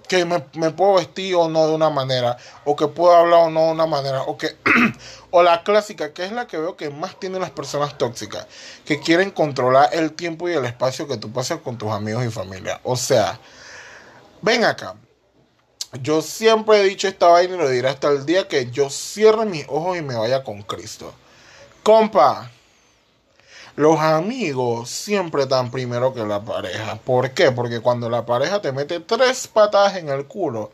que 0.07 0.25
me, 0.25 0.39
puedo 0.71 0.95
vestir 0.95 1.35
o 1.35 1.47
no 1.47 1.67
de 1.67 1.75
una 1.75 1.89
manera, 1.89 2.35
o 2.65 2.75
que 2.75 2.87
puedo 2.87 3.15
hablar 3.15 3.41
o 3.41 3.49
no 3.49 3.67
de 3.67 3.71
una 3.71 3.85
manera, 3.85 4.23
o 4.23 4.37
que 4.37 4.57
o 5.31 5.41
la 5.43 5.63
clásica, 5.63 6.13
que 6.13 6.25
es 6.25 6.31
la 6.31 6.47
que 6.47 6.57
veo 6.57 6.75
que 6.75 6.89
más 6.89 7.17
tienen 7.19 7.41
las 7.41 7.51
personas 7.51 7.97
tóxicas, 7.97 8.45
que 8.85 8.99
quieren 8.99 9.31
controlar 9.31 9.89
el 9.93 10.11
tiempo 10.13 10.49
y 10.49 10.53
el 10.53 10.65
espacio 10.65 11.07
que 11.07 11.15
tú 11.15 11.31
pasas 11.31 11.59
con 11.61 11.77
tus 11.77 11.91
amigos 11.91 12.25
y 12.25 12.29
familia. 12.29 12.81
O 12.83 12.97
sea, 12.97 13.39
ven 14.41 14.65
acá. 14.65 14.95
Yo 15.99 16.21
siempre 16.21 16.79
he 16.79 16.83
dicho 16.83 17.09
esta 17.09 17.27
vaina 17.27 17.55
y 17.55 17.57
lo 17.57 17.69
diré 17.69 17.89
hasta 17.89 18.07
el 18.07 18.25
día 18.25 18.47
que 18.47 18.71
yo 18.71 18.89
cierre 18.89 19.45
mis 19.45 19.65
ojos 19.67 19.97
y 19.97 20.01
me 20.01 20.15
vaya 20.15 20.41
con 20.41 20.61
Cristo. 20.61 21.13
Compa, 21.83 22.49
los 23.75 23.99
amigos 23.99 24.89
siempre 24.89 25.43
están 25.43 25.69
primero 25.69 26.13
que 26.13 26.25
la 26.25 26.41
pareja. 26.41 26.95
¿Por 26.95 27.31
qué? 27.31 27.51
Porque 27.51 27.81
cuando 27.81 28.09
la 28.09 28.25
pareja 28.25 28.61
te 28.61 28.71
mete 28.71 29.01
tres 29.01 29.49
patadas 29.49 29.97
en 29.97 30.07
el 30.07 30.27
culo, 30.27 30.71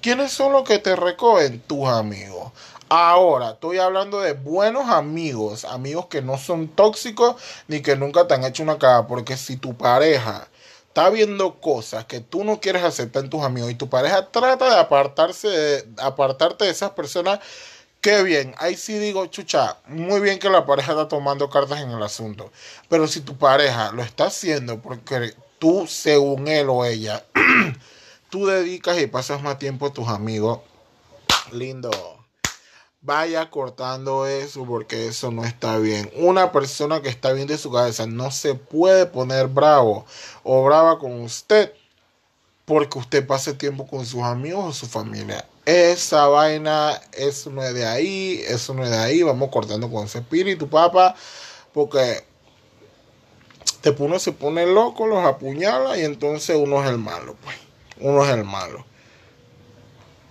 ¿quiénes 0.00 0.32
son 0.32 0.52
los 0.52 0.64
que 0.64 0.78
te 0.78 0.96
recogen? 0.96 1.60
Tus 1.60 1.86
amigos. 1.86 2.52
Ahora, 2.88 3.50
estoy 3.50 3.78
hablando 3.78 4.20
de 4.20 4.32
buenos 4.32 4.88
amigos, 4.88 5.66
amigos 5.66 6.06
que 6.06 6.22
no 6.22 6.38
son 6.38 6.68
tóxicos 6.68 7.36
ni 7.68 7.82
que 7.82 7.96
nunca 7.96 8.26
te 8.26 8.34
han 8.34 8.44
hecho 8.44 8.62
una 8.62 8.78
cara, 8.78 9.06
porque 9.06 9.36
si 9.36 9.56
tu 9.56 9.74
pareja 9.74 10.48
está 10.94 11.10
viendo 11.10 11.60
cosas 11.60 12.04
que 12.04 12.20
tú 12.20 12.44
no 12.44 12.60
quieres 12.60 12.84
aceptar 12.84 13.24
en 13.24 13.30
tus 13.30 13.42
amigos 13.42 13.68
y 13.68 13.74
tu 13.74 13.88
pareja 13.88 14.30
trata 14.30 14.72
de 14.72 14.78
apartarse 14.78 15.48
de, 15.48 15.84
apartarte 15.98 16.66
de 16.66 16.70
esas 16.70 16.90
personas 16.90 17.40
Qué 18.00 18.22
bien, 18.22 18.54
ahí 18.58 18.76
sí 18.76 18.98
digo, 18.98 19.24
chucha, 19.28 19.78
muy 19.86 20.20
bien 20.20 20.38
que 20.38 20.50
la 20.50 20.66
pareja 20.66 20.92
está 20.92 21.08
tomando 21.08 21.48
cartas 21.48 21.80
en 21.80 21.90
el 21.90 22.02
asunto. 22.02 22.52
Pero 22.90 23.08
si 23.08 23.22
tu 23.22 23.38
pareja 23.38 23.92
lo 23.92 24.02
está 24.02 24.26
haciendo 24.26 24.78
porque 24.78 25.32
tú, 25.58 25.86
según 25.88 26.46
él 26.46 26.66
o 26.68 26.84
ella, 26.84 27.24
tú 28.28 28.44
dedicas 28.44 29.00
y 29.00 29.06
pasas 29.06 29.42
más 29.42 29.58
tiempo 29.58 29.86
a 29.86 29.92
tus 29.94 30.06
amigos, 30.08 30.60
lindo. 31.50 31.90
Vaya 33.04 33.50
cortando 33.50 34.26
eso 34.26 34.64
porque 34.64 35.06
eso 35.06 35.30
no 35.30 35.44
está 35.44 35.78
bien. 35.78 36.10
Una 36.16 36.50
persona 36.50 37.02
que 37.02 37.10
está 37.10 37.32
bien 37.32 37.46
de 37.46 37.58
su 37.58 37.70
cabeza 37.70 38.06
no 38.06 38.30
se 38.30 38.54
puede 38.54 39.06
poner 39.06 39.46
bravo 39.46 40.06
o 40.42 40.64
brava 40.64 40.98
con 40.98 41.20
usted 41.20 41.72
porque 42.64 42.98
usted 42.98 43.26
pase 43.26 43.52
tiempo 43.52 43.86
con 43.86 44.06
sus 44.06 44.22
amigos 44.22 44.64
o 44.64 44.72
su 44.72 44.86
familia. 44.86 45.46
Esa 45.66 46.26
vaina, 46.28 46.98
eso 47.12 47.50
no 47.50 47.62
es 47.62 47.74
de 47.74 47.86
ahí, 47.86 48.42
eso 48.48 48.72
no 48.72 48.84
es 48.84 48.90
de 48.90 48.98
ahí. 48.98 49.22
Vamos 49.22 49.50
cortando 49.50 49.90
con 49.90 50.06
ese 50.06 50.18
espíritu, 50.18 50.68
papá, 50.68 51.14
porque 51.74 52.24
uno 53.98 54.18
se 54.18 54.32
pone 54.32 54.66
loco, 54.66 55.06
los 55.06 55.24
apuñala 55.26 55.98
y 55.98 56.04
entonces 56.04 56.56
uno 56.56 56.82
es 56.82 56.88
el 56.88 56.98
malo, 56.98 57.36
pues. 57.44 57.56
Uno 58.00 58.24
es 58.24 58.30
el 58.30 58.44
malo. 58.44 58.84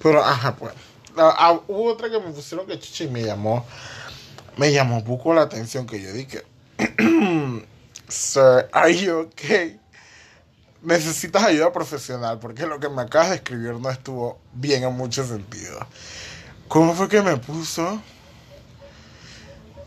Pero, 0.02 0.24
ajá, 0.24 0.56
pues. 0.56 0.74
Ah, 1.18 1.36
ah, 1.38 1.60
hubo 1.68 1.92
otra 1.92 2.10
que 2.10 2.20
me 2.20 2.32
pusieron 2.32 2.66
que 2.66 2.80
chichi 2.80 3.08
me 3.08 3.24
llamó. 3.24 3.66
Me 4.58 4.72
llamó 4.72 5.04
poco 5.04 5.34
la 5.34 5.44
atención 5.44 5.86
que 5.86 6.02
yo 6.02 6.12
dije. 6.12 6.44
Sir, 8.08 8.70
are 8.72 8.96
you 8.96 9.20
okay? 9.20 9.80
Necesitas 10.82 11.44
ayuda 11.44 11.72
profesional 11.72 12.40
porque 12.40 12.66
lo 12.66 12.80
que 12.80 12.90
me 12.90 13.04
acabas 13.04 13.30
de 13.30 13.36
escribir 13.36 13.74
no 13.74 13.90
estuvo 13.90 14.40
bien 14.54 14.84
en 14.84 14.94
muchos 14.94 15.28
sentidos. 15.28 15.84
¿Cómo 16.68 16.94
fue 16.94 17.08
que 17.08 17.22
me 17.22 17.38
puso? 17.38 18.02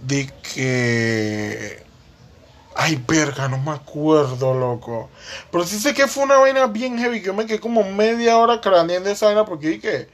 De 0.01 0.31
que. 0.55 1.85
Ay, 2.77 3.03
verga, 3.09 3.49
no 3.49 3.59
me 3.59 3.73
acuerdo, 3.73 4.55
loco. 4.55 5.11
Pero 5.51 5.65
sí 5.65 5.79
sé 5.79 5.95
que 5.95 6.07
fue 6.07 6.25
una 6.25 6.37
vaina 6.37 6.67
bien 6.67 6.99
heavy. 6.99 7.21
Que 7.21 7.27
yo 7.27 7.35
me 7.35 7.47
quedé 7.47 7.59
como 7.59 7.83
media 7.91 8.39
hora 8.39 8.61
craneando 8.61 9.11
esa 9.11 9.27
vaina 9.27 9.45
porque 9.45 9.69
dije 9.69 10.09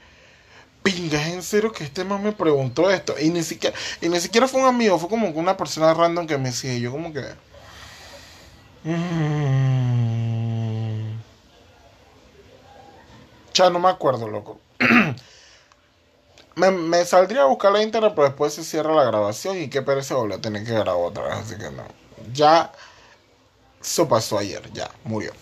pinga, 0.83 1.21
es 1.21 1.33
en 1.33 1.43
serio 1.43 1.71
que 1.71 1.83
este 1.85 2.03
man 2.03 2.21
me 2.23 2.33
preguntó 2.33 2.91
esto. 2.91 3.15
Y 3.19 3.29
ni 3.29 3.43
siquiera, 3.43 3.75
y 4.01 4.09
ni 4.09 4.19
siquiera 4.19 4.47
fue 4.47 4.61
un 4.61 4.67
amigo, 4.67 4.99
fue 4.99 5.09
como 5.09 5.29
una 5.29 5.57
persona 5.57 5.93
random 5.93 6.27
que 6.27 6.37
me 6.37 6.49
decía. 6.49 6.77
yo 6.77 6.91
como 6.91 7.13
que. 7.13 7.23
Mm. 8.83 9.13
Ya 13.53 13.69
no 13.69 13.79
me 13.79 13.89
acuerdo, 13.89 14.27
loco. 14.27 14.59
me, 16.55 17.05
saldría 17.05 17.43
a 17.43 17.45
buscar 17.45 17.71
la 17.71 17.81
internet, 17.81 18.13
pero 18.15 18.27
después 18.27 18.53
se 18.53 18.63
cierra 18.63 18.93
la 18.93 19.03
grabación 19.03 19.57
y 19.57 19.69
qué 19.69 19.81
pereza 19.81 20.15
volver 20.15 20.39
a 20.39 20.41
tener 20.41 20.63
que 20.65 20.71
grabar 20.71 20.95
otra 20.95 21.23
vez. 21.23 21.35
Así 21.35 21.55
que 21.55 21.69
no. 21.69 21.83
Ya. 22.33 22.71
Eso 23.81 24.07
pasó 24.07 24.37
ayer, 24.37 24.71
ya, 24.73 24.89
murió. 25.03 25.33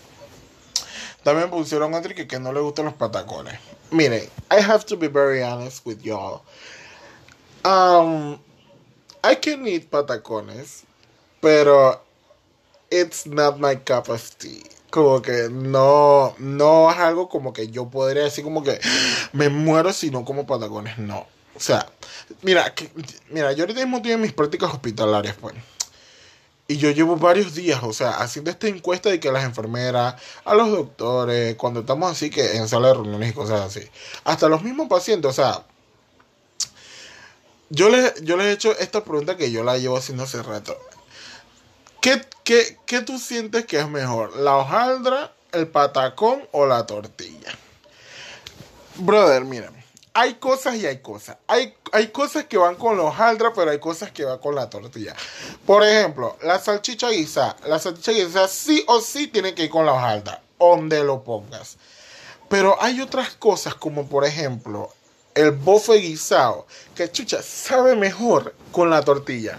También 1.22 1.48
pusieron 1.48 1.94
otro 1.94 2.14
que, 2.14 2.26
que 2.26 2.40
no 2.40 2.52
le 2.52 2.60
gustan 2.60 2.86
los 2.86 2.94
patacones. 2.94 3.58
Miren, 3.92 4.26
I 4.50 4.60
have 4.60 4.86
to 4.86 4.96
be 4.96 5.06
very 5.06 5.42
honest 5.42 5.84
with 5.84 6.02
y'all. 6.02 6.42
Um, 7.62 8.40
I 9.22 9.34
can 9.34 9.68
eat 9.68 9.90
patacones, 9.90 10.84
pero 11.42 12.00
it's 12.90 13.26
not 13.26 13.60
my 13.60 13.76
cup 13.76 14.08
of 14.08 14.38
tea. 14.38 14.62
Como 14.90 15.20
que 15.20 15.48
no, 15.50 16.34
no 16.38 16.90
es 16.90 16.96
algo 16.96 17.28
como 17.28 17.52
que 17.52 17.68
yo 17.68 17.90
podría 17.90 18.24
decir 18.24 18.44
como 18.44 18.62
que 18.62 18.80
me 19.34 19.50
muero 19.50 19.92
si 19.92 20.10
no 20.10 20.24
como 20.24 20.46
patacones. 20.46 20.96
No. 20.96 21.26
O 21.54 21.60
sea, 21.60 21.86
mira, 22.40 22.74
que, 22.74 22.90
mira, 23.28 23.52
yo 23.52 23.64
ahorita 23.64 23.80
mismo 23.80 24.00
tengo 24.00 24.18
mis 24.18 24.32
prácticas 24.32 24.72
hospitalarias, 24.72 25.36
pues. 25.38 25.54
Y 26.72 26.78
yo 26.78 26.90
llevo 26.90 27.16
varios 27.16 27.54
días, 27.54 27.82
o 27.82 27.92
sea, 27.92 28.12
haciendo 28.12 28.50
esta 28.50 28.66
encuesta 28.66 29.10
de 29.10 29.20
que 29.20 29.30
las 29.30 29.44
enfermeras, 29.44 30.14
a 30.42 30.54
los 30.54 30.70
doctores, 30.70 31.54
cuando 31.56 31.80
estamos 31.80 32.10
así 32.10 32.30
que 32.30 32.56
en 32.56 32.66
sala 32.66 32.88
de 32.88 32.94
reuniones 32.94 33.30
y 33.30 33.34
cosas 33.34 33.60
así, 33.60 33.86
hasta 34.24 34.48
los 34.48 34.62
mismos 34.62 34.88
pacientes, 34.88 35.30
o 35.30 35.34
sea, 35.34 35.66
yo 37.68 37.90
les, 37.90 38.22
yo 38.22 38.38
les 38.38 38.46
he 38.46 38.52
hecho 38.52 38.74
esta 38.78 39.04
pregunta 39.04 39.36
que 39.36 39.50
yo 39.50 39.62
la 39.64 39.76
llevo 39.76 39.98
haciendo 39.98 40.22
hace 40.22 40.42
rato. 40.42 40.74
¿Qué, 42.00 42.22
qué, 42.42 42.78
qué 42.86 43.02
tú 43.02 43.18
sientes 43.18 43.66
que 43.66 43.78
es 43.78 43.88
mejor? 43.90 44.34
¿La 44.38 44.56
hojaldra, 44.56 45.30
el 45.52 45.68
patacón 45.68 46.48
o 46.52 46.64
la 46.64 46.86
tortilla? 46.86 47.52
Brother, 48.96 49.44
mira 49.44 49.70
hay 50.14 50.34
cosas 50.34 50.76
y 50.76 50.86
hay 50.86 50.98
cosas. 50.98 51.38
Hay, 51.46 51.74
hay 51.92 52.08
cosas 52.08 52.44
que 52.44 52.56
van 52.58 52.74
con 52.74 52.96
los 52.96 53.06
hojaldra, 53.06 53.52
pero 53.52 53.70
hay 53.70 53.78
cosas 53.78 54.10
que 54.12 54.24
van 54.24 54.38
con 54.38 54.54
la 54.54 54.68
tortilla. 54.68 55.14
Por 55.66 55.82
ejemplo, 55.84 56.36
la 56.42 56.58
salchicha 56.58 57.10
guisa. 57.10 57.56
La 57.66 57.78
salchicha 57.78 58.12
guisa 58.12 58.48
sí 58.48 58.84
o 58.88 59.00
sí 59.00 59.28
tiene 59.28 59.54
que 59.54 59.64
ir 59.64 59.70
con 59.70 59.86
la 59.86 59.94
hojaldra, 59.94 60.42
donde 60.58 61.02
lo 61.02 61.22
pongas. 61.24 61.76
Pero 62.48 62.76
hay 62.82 63.00
otras 63.00 63.30
cosas 63.30 63.74
como 63.74 64.06
por 64.06 64.26
ejemplo 64.26 64.92
el 65.34 65.52
bofe 65.52 65.94
guisado, 65.94 66.66
que 66.94 67.10
chucha 67.10 67.42
sabe 67.42 67.96
mejor 67.96 68.54
con 68.70 68.90
la 68.90 69.02
tortilla. 69.02 69.58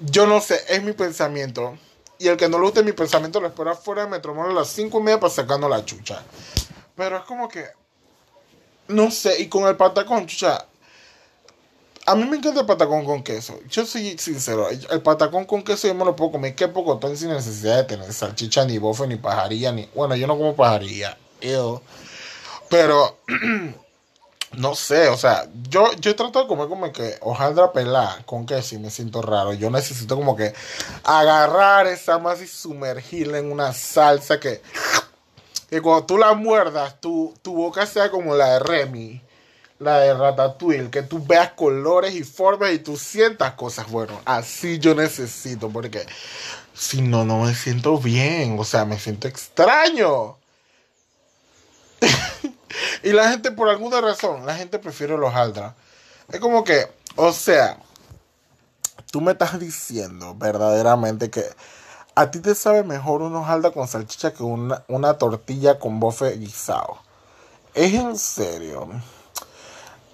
Yo 0.00 0.26
no 0.26 0.40
sé, 0.40 0.60
es 0.68 0.82
mi 0.82 0.92
pensamiento. 0.92 1.78
Y 2.18 2.28
el 2.28 2.36
que 2.36 2.48
no 2.48 2.58
le 2.58 2.64
guste 2.64 2.82
mi 2.82 2.92
pensamiento 2.92 3.40
lo 3.40 3.48
espera 3.48 3.74
fuera 3.74 4.02
de 4.04 4.10
Metromol 4.10 4.50
a 4.50 4.54
las 4.54 4.68
5 4.68 4.98
y 4.98 5.02
media 5.02 5.20
para 5.20 5.32
sacarnos 5.32 5.70
la 5.70 5.84
chucha. 5.84 6.22
Pero 6.96 7.18
es 7.18 7.24
como 7.24 7.48
que 7.48 7.64
no 8.92 9.10
sé, 9.10 9.40
y 9.42 9.48
con 9.48 9.66
el 9.66 9.76
patacón, 9.76 10.26
chucha. 10.26 10.66
A 12.04 12.16
mí 12.16 12.24
me 12.24 12.36
encanta 12.36 12.60
el 12.60 12.66
patacón 12.66 13.04
con 13.04 13.22
queso. 13.22 13.60
Yo 13.68 13.86
soy 13.86 14.18
sincero, 14.18 14.68
el 14.68 15.02
patacón 15.02 15.44
con 15.44 15.62
queso 15.62 15.86
yo 15.86 15.94
me 15.94 16.04
lo 16.04 16.16
puedo 16.16 16.32
comer. 16.32 16.54
Qué 16.54 16.66
poco 16.66 17.00
sin 17.14 17.28
necesidad 17.28 17.76
de 17.76 17.84
tener 17.84 18.12
salchicha, 18.12 18.64
ni 18.64 18.78
bofe, 18.78 19.06
ni 19.06 19.16
pajarilla, 19.16 19.70
ni. 19.72 19.88
Bueno, 19.94 20.16
yo 20.16 20.26
no 20.26 20.36
como 20.36 20.56
pajarilla. 20.56 21.16
Pero. 22.68 23.18
no 24.54 24.74
sé, 24.74 25.08
o 25.08 25.16
sea, 25.16 25.48
yo, 25.70 25.92
yo 25.94 26.14
trato 26.14 26.40
de 26.42 26.46
comer 26.46 26.68
como 26.68 26.92
que 26.92 27.16
hojaldra 27.20 27.72
pelada 27.72 28.22
con 28.26 28.44
queso 28.44 28.74
y 28.74 28.78
me 28.78 28.90
siento 28.90 29.22
raro. 29.22 29.52
Yo 29.54 29.70
necesito 29.70 30.16
como 30.16 30.36
que 30.36 30.52
agarrar 31.04 31.86
esa 31.86 32.18
masa 32.18 32.44
y 32.44 32.48
sumergirla 32.48 33.38
en 33.38 33.50
una 33.50 33.72
salsa 33.72 34.38
que 34.38 34.60
que 35.72 35.80
cuando 35.80 36.04
tú 36.04 36.18
la 36.18 36.34
muerdas, 36.34 37.00
tu, 37.00 37.32
tu 37.40 37.54
boca 37.54 37.86
sea 37.86 38.10
como 38.10 38.34
la 38.34 38.46
de 38.52 38.58
Remy, 38.58 39.22
la 39.78 40.00
de 40.00 40.12
Ratatouille, 40.12 40.90
que 40.90 41.00
tú 41.00 41.24
veas 41.24 41.52
colores 41.52 42.14
y 42.14 42.24
formas 42.24 42.74
y 42.74 42.78
tú 42.78 42.98
sientas 42.98 43.54
cosas. 43.54 43.90
Bueno, 43.90 44.20
así 44.26 44.78
yo 44.78 44.94
necesito, 44.94 45.70
porque 45.70 46.04
si 46.74 47.00
no, 47.00 47.24
no 47.24 47.44
me 47.44 47.54
siento 47.54 47.96
bien, 47.96 48.58
o 48.58 48.64
sea, 48.64 48.84
me 48.84 48.98
siento 48.98 49.28
extraño. 49.28 50.36
y 53.02 53.12
la 53.12 53.30
gente, 53.30 53.50
por 53.50 53.70
alguna 53.70 54.02
razón, 54.02 54.44
la 54.44 54.54
gente 54.54 54.78
prefiere 54.78 55.16
los 55.16 55.34
aldra. 55.34 55.74
Es 56.28 56.38
como 56.38 56.64
que, 56.64 56.86
o 57.16 57.32
sea, 57.32 57.78
tú 59.10 59.22
me 59.22 59.32
estás 59.32 59.58
diciendo 59.58 60.34
verdaderamente 60.34 61.30
que 61.30 61.46
a 62.14 62.30
ti 62.30 62.40
te 62.40 62.54
sabe 62.54 62.82
mejor 62.82 63.22
una 63.22 63.40
hojalda 63.40 63.70
con 63.70 63.88
salchicha 63.88 64.32
que 64.32 64.42
una, 64.42 64.84
una 64.88 65.14
tortilla 65.14 65.78
con 65.78 66.00
bofe 66.00 66.36
guisado. 66.36 66.98
Es 67.74 67.94
en 67.94 68.18
serio. 68.18 68.88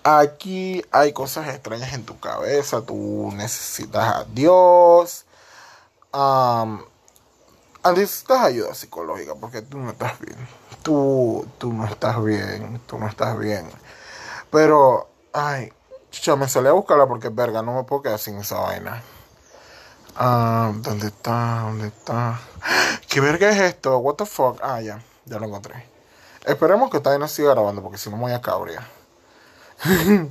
Aquí 0.05 0.85
hay 0.93 1.13
cosas 1.13 1.49
extrañas 1.49 1.93
en 1.93 2.05
tu 2.05 2.19
cabeza. 2.21 2.83
Tú 2.83 3.31
necesitas 3.35 4.17
a 4.17 4.25
Dios. 4.25 5.25
Um, 6.13 6.81
necesitas 7.85 8.41
ayuda 8.43 8.75
psicológica 8.75 9.35
porque 9.35 9.63
tú 9.63 9.79
no 9.79 9.91
estás 9.91 10.19
bien. 10.21 10.37
Tú, 10.83 11.47
tú 11.59 11.73
no 11.73 11.85
estás 11.85 12.23
bien. 12.23 12.81
Tú 12.87 12.99
no 12.99 13.09
estás 13.09 13.37
bien. 13.39 13.69
Pero, 14.51 15.09
ay, 15.33 15.73
chucha, 16.11 16.37
me 16.37 16.49
salí 16.49 16.69
a 16.69 16.73
buscarla 16.73 17.07
porque, 17.07 17.29
verga, 17.29 17.61
no 17.63 17.75
me 17.75 17.83
puedo 17.83 18.03
quedar 18.03 18.19
sin 18.21 18.37
esa 18.37 18.61
vaina. 18.61 19.03
Ah, 20.21 20.73
¿dónde 20.75 21.07
está? 21.07 21.61
¿Dónde 21.63 21.87
está? 21.87 22.41
¿Qué 23.09 23.21
verga 23.21 23.51
es 23.51 23.61
esto? 23.61 23.99
What 23.99 24.17
the 24.17 24.27
fuck? 24.27 24.59
Ah, 24.65 24.81
ya, 24.81 25.01
ya 25.27 25.39
lo 25.39 25.47
encontré. 25.47 25.89
Esperemos 26.45 26.91
que 26.91 26.99
todavía 26.99 27.21
no 27.21 27.29
siga 27.29 27.53
grabando 27.53 27.83
porque 27.83 27.99
si 27.99 28.11
no 28.11 28.17
me 28.17 28.23
voy 28.23 28.33
a 28.33 28.41
cabrear. 28.41 28.83
me 29.85 30.29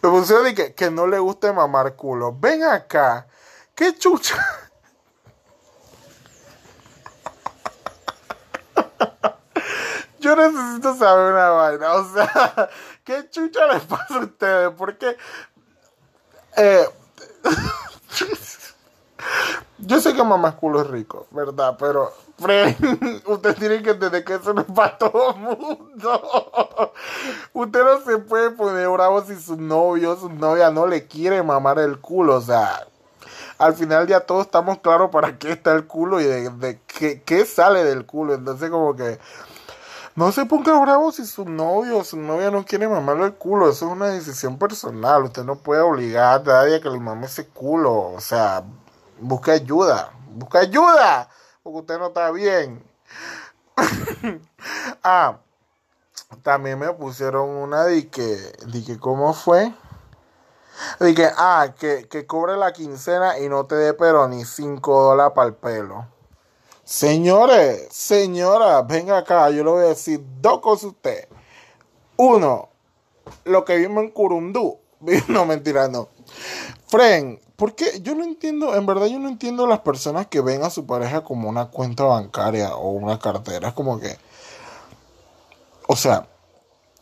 pusieron 0.00 0.54
que, 0.54 0.74
que 0.74 0.92
no 0.92 1.08
le 1.08 1.18
guste 1.18 1.52
mamar 1.52 1.96
culo. 1.96 2.36
Ven 2.38 2.62
acá. 2.62 3.26
¿Qué 3.74 3.98
chucha? 3.98 4.36
Yo 10.20 10.36
necesito 10.36 10.94
saber 10.94 11.32
una 11.32 11.48
vaina. 11.48 11.94
O 11.94 12.14
sea, 12.14 12.70
¿qué 13.04 13.28
chucha 13.28 13.66
les 13.72 13.82
pasa 13.82 14.14
a 14.14 14.20
ustedes? 14.20 14.70
Porque... 14.78 15.16
Eh, 16.56 16.88
yo 19.82 20.00
sé 20.00 20.14
que 20.14 20.22
mamá 20.22 20.56
culo 20.56 20.82
es 20.82 20.88
rico, 20.88 21.26
¿verdad? 21.30 21.76
Pero, 21.78 22.12
Fred, 22.38 22.76
usted 23.26 23.56
tiene 23.56 23.82
que 23.82 23.90
entender 23.90 24.24
que 24.24 24.34
eso 24.34 24.52
no 24.52 24.62
es 24.62 24.66
para 24.66 24.98
todo 24.98 25.34
el 25.34 25.40
mundo. 25.40 26.92
Usted 27.52 27.84
no 27.84 28.00
se 28.04 28.18
puede 28.18 28.50
poner 28.50 28.88
bravo 28.88 29.22
si 29.22 29.36
su 29.36 29.56
novio, 29.56 30.16
su 30.16 30.28
novia 30.28 30.70
no 30.70 30.86
le 30.86 31.06
quiere 31.06 31.42
mamar 31.42 31.78
el 31.78 31.98
culo. 32.00 32.36
O 32.36 32.40
sea, 32.40 32.86
al 33.58 33.74
final 33.74 34.06
ya 34.06 34.20
todos 34.20 34.46
estamos 34.46 34.78
claros 34.78 35.10
para 35.10 35.38
qué 35.38 35.52
está 35.52 35.72
el 35.72 35.86
culo 35.86 36.20
y 36.20 36.24
de, 36.24 36.80
qué, 36.86 37.22
qué 37.22 37.44
sale 37.44 37.84
del 37.84 38.06
culo. 38.06 38.34
Entonces, 38.34 38.70
como 38.70 38.96
que 38.96 39.18
No 40.14 40.32
se 40.32 40.46
ponga 40.46 40.78
bravo 40.80 41.12
si 41.12 41.24
su 41.26 41.44
novio 41.48 41.98
o 41.98 42.04
su 42.04 42.16
novia 42.16 42.50
no 42.50 42.64
quiere 42.64 42.88
mamarle 42.88 43.26
el 43.26 43.34
culo. 43.34 43.70
Eso 43.70 43.86
es 43.86 43.92
una 43.92 44.08
decisión 44.08 44.58
personal. 44.58 45.24
Usted 45.24 45.44
no 45.44 45.56
puede 45.56 45.80
obligar 45.82 46.40
a 46.40 46.44
nadie 46.44 46.76
a 46.76 46.80
que 46.80 46.90
le 46.90 47.00
mame 47.00 47.26
ese 47.26 47.46
culo. 47.48 48.12
O 48.12 48.20
sea, 48.20 48.64
busque 49.20 49.52
ayuda. 49.52 50.12
Busca 50.30 50.60
ayuda. 50.60 51.28
Porque 51.62 51.78
usted 51.78 51.98
no 51.98 52.08
está 52.08 52.30
bien. 52.30 52.82
ah, 55.02 55.38
también 56.42 56.78
me 56.78 56.92
pusieron 56.92 57.48
una 57.48 57.84
de 57.84 58.08
que, 58.08 58.98
¿cómo 59.00 59.34
fue? 59.34 59.72
De 60.98 61.32
ah, 61.36 61.74
que, 61.78 62.08
que 62.08 62.26
cobre 62.26 62.56
la 62.56 62.72
quincena 62.72 63.38
y 63.38 63.48
no 63.48 63.66
te 63.66 63.74
dé 63.74 63.94
pero 63.94 64.26
ni 64.28 64.44
5 64.44 65.02
dólares 65.02 65.32
para 65.34 65.48
el 65.48 65.54
pelo. 65.54 66.06
Señores, 66.84 67.86
señora, 67.92 68.82
venga 68.82 69.18
acá, 69.18 69.48
yo 69.50 69.62
le 69.62 69.70
voy 69.70 69.84
a 69.84 69.88
decir 69.90 70.24
dos 70.40 70.60
cosas 70.60 70.84
a 70.84 70.88
usted. 70.88 71.28
Uno, 72.16 72.68
lo 73.44 73.64
que 73.64 73.76
vimos 73.76 74.02
en 74.02 74.10
Curundú. 74.10 74.79
No, 75.28 75.44
mentira, 75.44 75.88
no. 75.88 76.08
Fren, 76.88 77.40
¿por 77.56 77.74
qué? 77.74 78.00
Yo 78.02 78.14
no 78.14 78.24
entiendo, 78.24 78.74
en 78.74 78.86
verdad 78.86 79.06
yo 79.06 79.18
no 79.18 79.28
entiendo 79.28 79.66
las 79.66 79.80
personas 79.80 80.26
que 80.26 80.40
ven 80.40 80.62
a 80.62 80.70
su 80.70 80.86
pareja 80.86 81.22
como 81.22 81.48
una 81.48 81.66
cuenta 81.66 82.04
bancaria 82.04 82.74
o 82.74 82.90
una 82.90 83.18
cartera. 83.18 83.68
Es 83.68 83.74
como 83.74 84.00
que, 84.00 84.16
o 85.86 85.96
sea, 85.96 86.26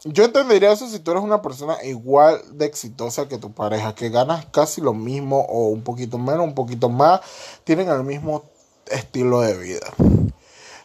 yo 0.04 0.24
entendería 0.24 0.72
eso 0.72 0.88
si 0.88 1.00
tú 1.00 1.10
eres 1.10 1.22
una 1.22 1.42
persona 1.42 1.82
igual 1.84 2.40
de 2.52 2.66
exitosa 2.66 3.28
que 3.28 3.38
tu 3.38 3.52
pareja, 3.52 3.94
que 3.94 4.10
ganas 4.10 4.46
casi 4.46 4.80
lo 4.80 4.94
mismo 4.94 5.40
o 5.40 5.68
un 5.68 5.82
poquito 5.82 6.18
menos, 6.18 6.44
un 6.44 6.54
poquito 6.54 6.88
más, 6.88 7.20
tienen 7.64 7.88
el 7.88 8.04
mismo 8.04 8.44
estilo 8.86 9.40
de 9.40 9.56
vida. 9.56 9.88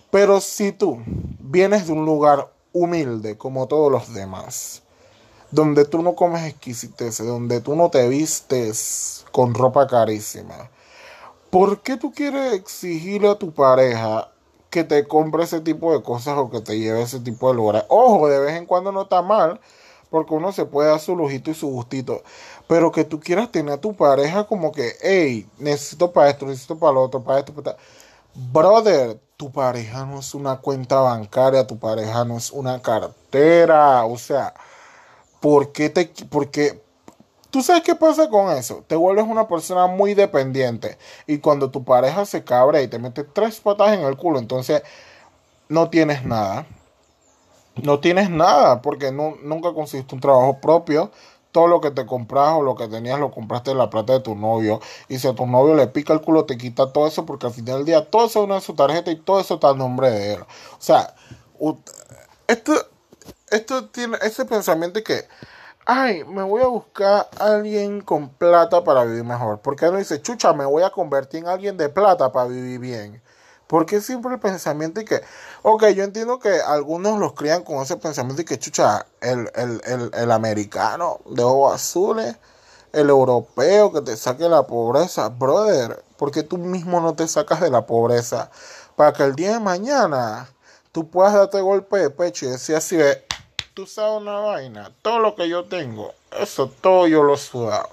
Pero 0.10 0.42
si 0.42 0.72
tú 0.72 1.00
vienes 1.40 1.88
de 1.88 1.94
un 1.94 2.06
lugar 2.06 2.52
humilde 2.72 3.38
como 3.38 3.68
todos 3.68 3.92
los 3.92 4.14
demás, 4.14 4.83
donde 5.54 5.86
tú 5.86 6.02
no 6.02 6.16
comes 6.16 6.44
exquisiteces, 6.44 7.28
donde 7.28 7.62
tú 7.62 7.76
no 7.76 7.90
te 7.90 8.08
vistes 8.08 9.24
con 9.32 9.54
ropa 9.54 9.86
carísima, 9.86 10.70
¿por 11.52 11.82
qué 11.82 11.96
tú 11.96 12.12
quieres 12.12 12.54
exigirle 12.54 13.30
a 13.30 13.36
tu 13.36 13.52
pareja 13.52 14.32
que 14.72 14.84
te 14.84 15.08
compre 15.08 15.44
ese 15.44 15.60
tipo 15.60 15.94
de 15.94 16.02
cosas 16.02 16.38
o 16.40 16.50
que 16.50 16.60
te 16.60 16.80
lleve 16.80 17.04
ese 17.04 17.20
tipo 17.20 17.50
de 17.50 17.56
lugares? 17.56 17.84
Ojo, 17.90 18.28
de 18.28 18.40
vez 18.40 18.56
en 18.56 18.66
cuando 18.66 18.92
no 18.92 19.04
está 19.04 19.22
mal, 19.22 19.60
porque 20.10 20.34
uno 20.34 20.52
se 20.52 20.66
puede 20.66 20.90
dar 20.90 21.00
su 21.00 21.16
lujito 21.16 21.52
y 21.52 21.54
su 21.54 21.68
gustito. 21.68 22.24
Pero 22.68 22.92
que 22.92 23.04
tú 23.04 23.20
quieras 23.20 23.52
tener 23.52 23.76
a 23.76 23.82
tu 23.82 23.96
pareja 23.96 24.46
como 24.46 24.72
que, 24.72 24.94
hey, 25.02 25.48
necesito 25.60 26.12
para 26.12 26.32
esto, 26.32 26.48
necesito 26.48 26.80
para 26.80 26.94
lo 26.94 27.04
otro, 27.04 27.22
para 27.22 27.40
esto, 27.40 27.54
para 27.54 27.78
Brother, 28.34 29.20
tu 29.38 29.52
pareja 29.52 30.06
no 30.06 30.20
es 30.20 30.34
una 30.34 30.58
cuenta 30.58 31.00
bancaria, 31.00 31.68
tu 31.68 31.78
pareja 31.78 32.26
no 32.26 32.38
es 32.38 32.52
una 32.52 32.82
cartera. 32.82 34.06
O 34.06 34.18
sea, 34.18 34.54
¿por 35.44 35.74
qué 35.74 35.90
te... 35.90 36.10
Porque, 36.30 36.82
¿Tú 37.52 37.62
sabes 37.62 37.84
qué 37.84 37.96
pasa 37.96 38.30
con 38.30 38.50
eso? 38.58 38.84
Te 38.88 38.96
vuelves 38.96 39.26
una 39.28 39.48
persona 39.48 39.88
muy 39.88 40.14
dependiente. 40.14 40.98
Y 41.28 41.40
cuando 41.40 41.70
tu 41.70 41.84
pareja 41.84 42.26
se 42.26 42.44
cabra 42.44 42.82
y 42.82 42.88
te 42.88 42.98
mete 42.98 43.26
tres 43.26 43.60
patas 43.60 43.94
en 43.94 44.06
el 44.06 44.16
culo, 44.16 44.40
entonces 44.40 44.82
no 45.68 45.90
tienes 45.90 46.26
nada 46.26 46.66
no 47.82 48.00
tienes 48.00 48.30
nada 48.30 48.82
porque 48.82 49.12
no, 49.12 49.36
nunca 49.42 49.74
conseguiste 49.74 50.14
un 50.16 50.22
trabajo 50.22 50.60
propio. 50.60 51.12
Todo 51.52 51.68
lo 51.68 51.82
que 51.82 51.92
te 51.92 52.06
compras 52.06 52.54
o 52.54 52.64
lo 52.64 52.76
que 52.76 52.88
tenías 52.88 53.20
lo 53.20 53.30
compraste 53.30 53.72
de 53.72 53.76
la 53.76 53.90
plata 53.90 54.14
de 54.14 54.20
tu 54.22 54.34
novio. 54.36 54.80
Y 55.08 55.20
si 55.20 55.28
a 55.28 55.36
tu 55.36 55.46
novio 55.46 55.76
le 55.76 55.88
pica 55.88 56.14
el 56.14 56.22
culo, 56.22 56.46
te 56.46 56.58
quita 56.58 56.92
todo 56.92 57.06
eso 57.06 57.26
porque 57.26 57.46
al 57.46 57.54
final 57.54 57.78
del 57.78 57.86
día 57.86 58.10
todo 58.10 58.26
eso 58.26 58.40
es 58.40 58.46
una 58.46 58.56
de 58.56 58.62
su 58.62 58.74
tarjeta 58.74 59.12
y 59.12 59.18
todo 59.18 59.40
eso 59.40 59.56
está 59.56 59.72
en 59.72 59.78
nombre 59.78 60.10
de 60.10 60.34
él. 60.34 60.42
O 60.42 60.48
sea, 60.80 61.14
esto, 62.48 62.74
esto 63.54 63.90
tiene 63.90 64.18
ese 64.22 64.46
pensamiento 64.46 65.00
de 65.00 65.04
que, 65.04 65.28
ay, 65.86 66.24
me 66.24 66.44
voy 66.44 66.62
a 66.62 66.68
buscar 66.68 67.30
a 67.40 67.46
alguien 67.46 68.02
con 68.02 68.30
plata 68.30 68.84
para 68.84 69.06
vivir 69.06 69.24
mejor. 69.24 69.60
Porque 69.60 69.86
no 69.86 69.98
dice, 69.98 70.22
chucha, 70.22 70.54
me 70.54 70.66
voy 70.66 70.84
a 70.84 70.90
convertir 70.90 71.42
en 71.42 71.48
alguien 71.48 71.78
de 71.78 71.90
plata 71.90 72.32
para 72.32 72.48
vivir 72.48 72.80
bien. 72.80 73.22
Porque 73.68 74.02
siempre 74.02 74.34
el 74.34 74.40
pensamiento 74.40 75.02
y 75.02 75.06
que, 75.06 75.22
ok, 75.62 75.88
yo 75.90 76.04
entiendo 76.04 76.40
que 76.40 76.62
algunos 76.62 77.20
los 77.20 77.34
crían 77.34 77.64
con 77.64 77.82
ese 77.82 77.98
pensamiento 77.98 78.42
y 78.42 78.46
que, 78.46 78.60
chucha, 78.60 79.06
el, 79.22 79.50
el, 80.14 80.32
americano 80.32 81.20
de 81.26 81.44
ojos 81.44 81.76
azules, 81.76 82.36
el 82.92 83.10
europeo 83.10 83.92
que 83.92 84.02
te 84.02 84.18
saque 84.18 84.50
la 84.50 84.68
pobreza, 84.68 85.30
brother, 85.30 86.04
porque 86.18 86.44
tú 86.44 86.58
mismo 86.58 87.02
no 87.02 87.16
te 87.16 87.28
sacas 87.28 87.62
de 87.62 87.70
la 87.70 87.86
pobreza? 87.86 88.52
Para 88.96 89.14
que 89.14 89.24
el 89.24 89.36
día 89.36 89.54
de 89.54 89.60
mañana 89.60 90.50
tú 90.92 91.10
puedas 91.10 91.34
darte 91.34 91.60
golpe 91.62 91.98
de 91.98 92.10
pecho 92.12 92.46
y 92.46 92.50
decir 92.50 92.76
así, 92.76 92.96
ve, 92.96 93.26
tú 93.74 93.88
sabes 93.88 94.22
una 94.22 94.40
vaina, 94.40 94.92
todo 95.02 95.20
lo 95.20 95.36
que 95.36 95.50
yo 95.50 95.66
tengo, 95.66 96.14
eso 96.40 96.70
todo 96.70 97.08
yo 97.08 97.24
lo 97.24 97.36
he 97.36 97.38
sudado. 97.38 97.90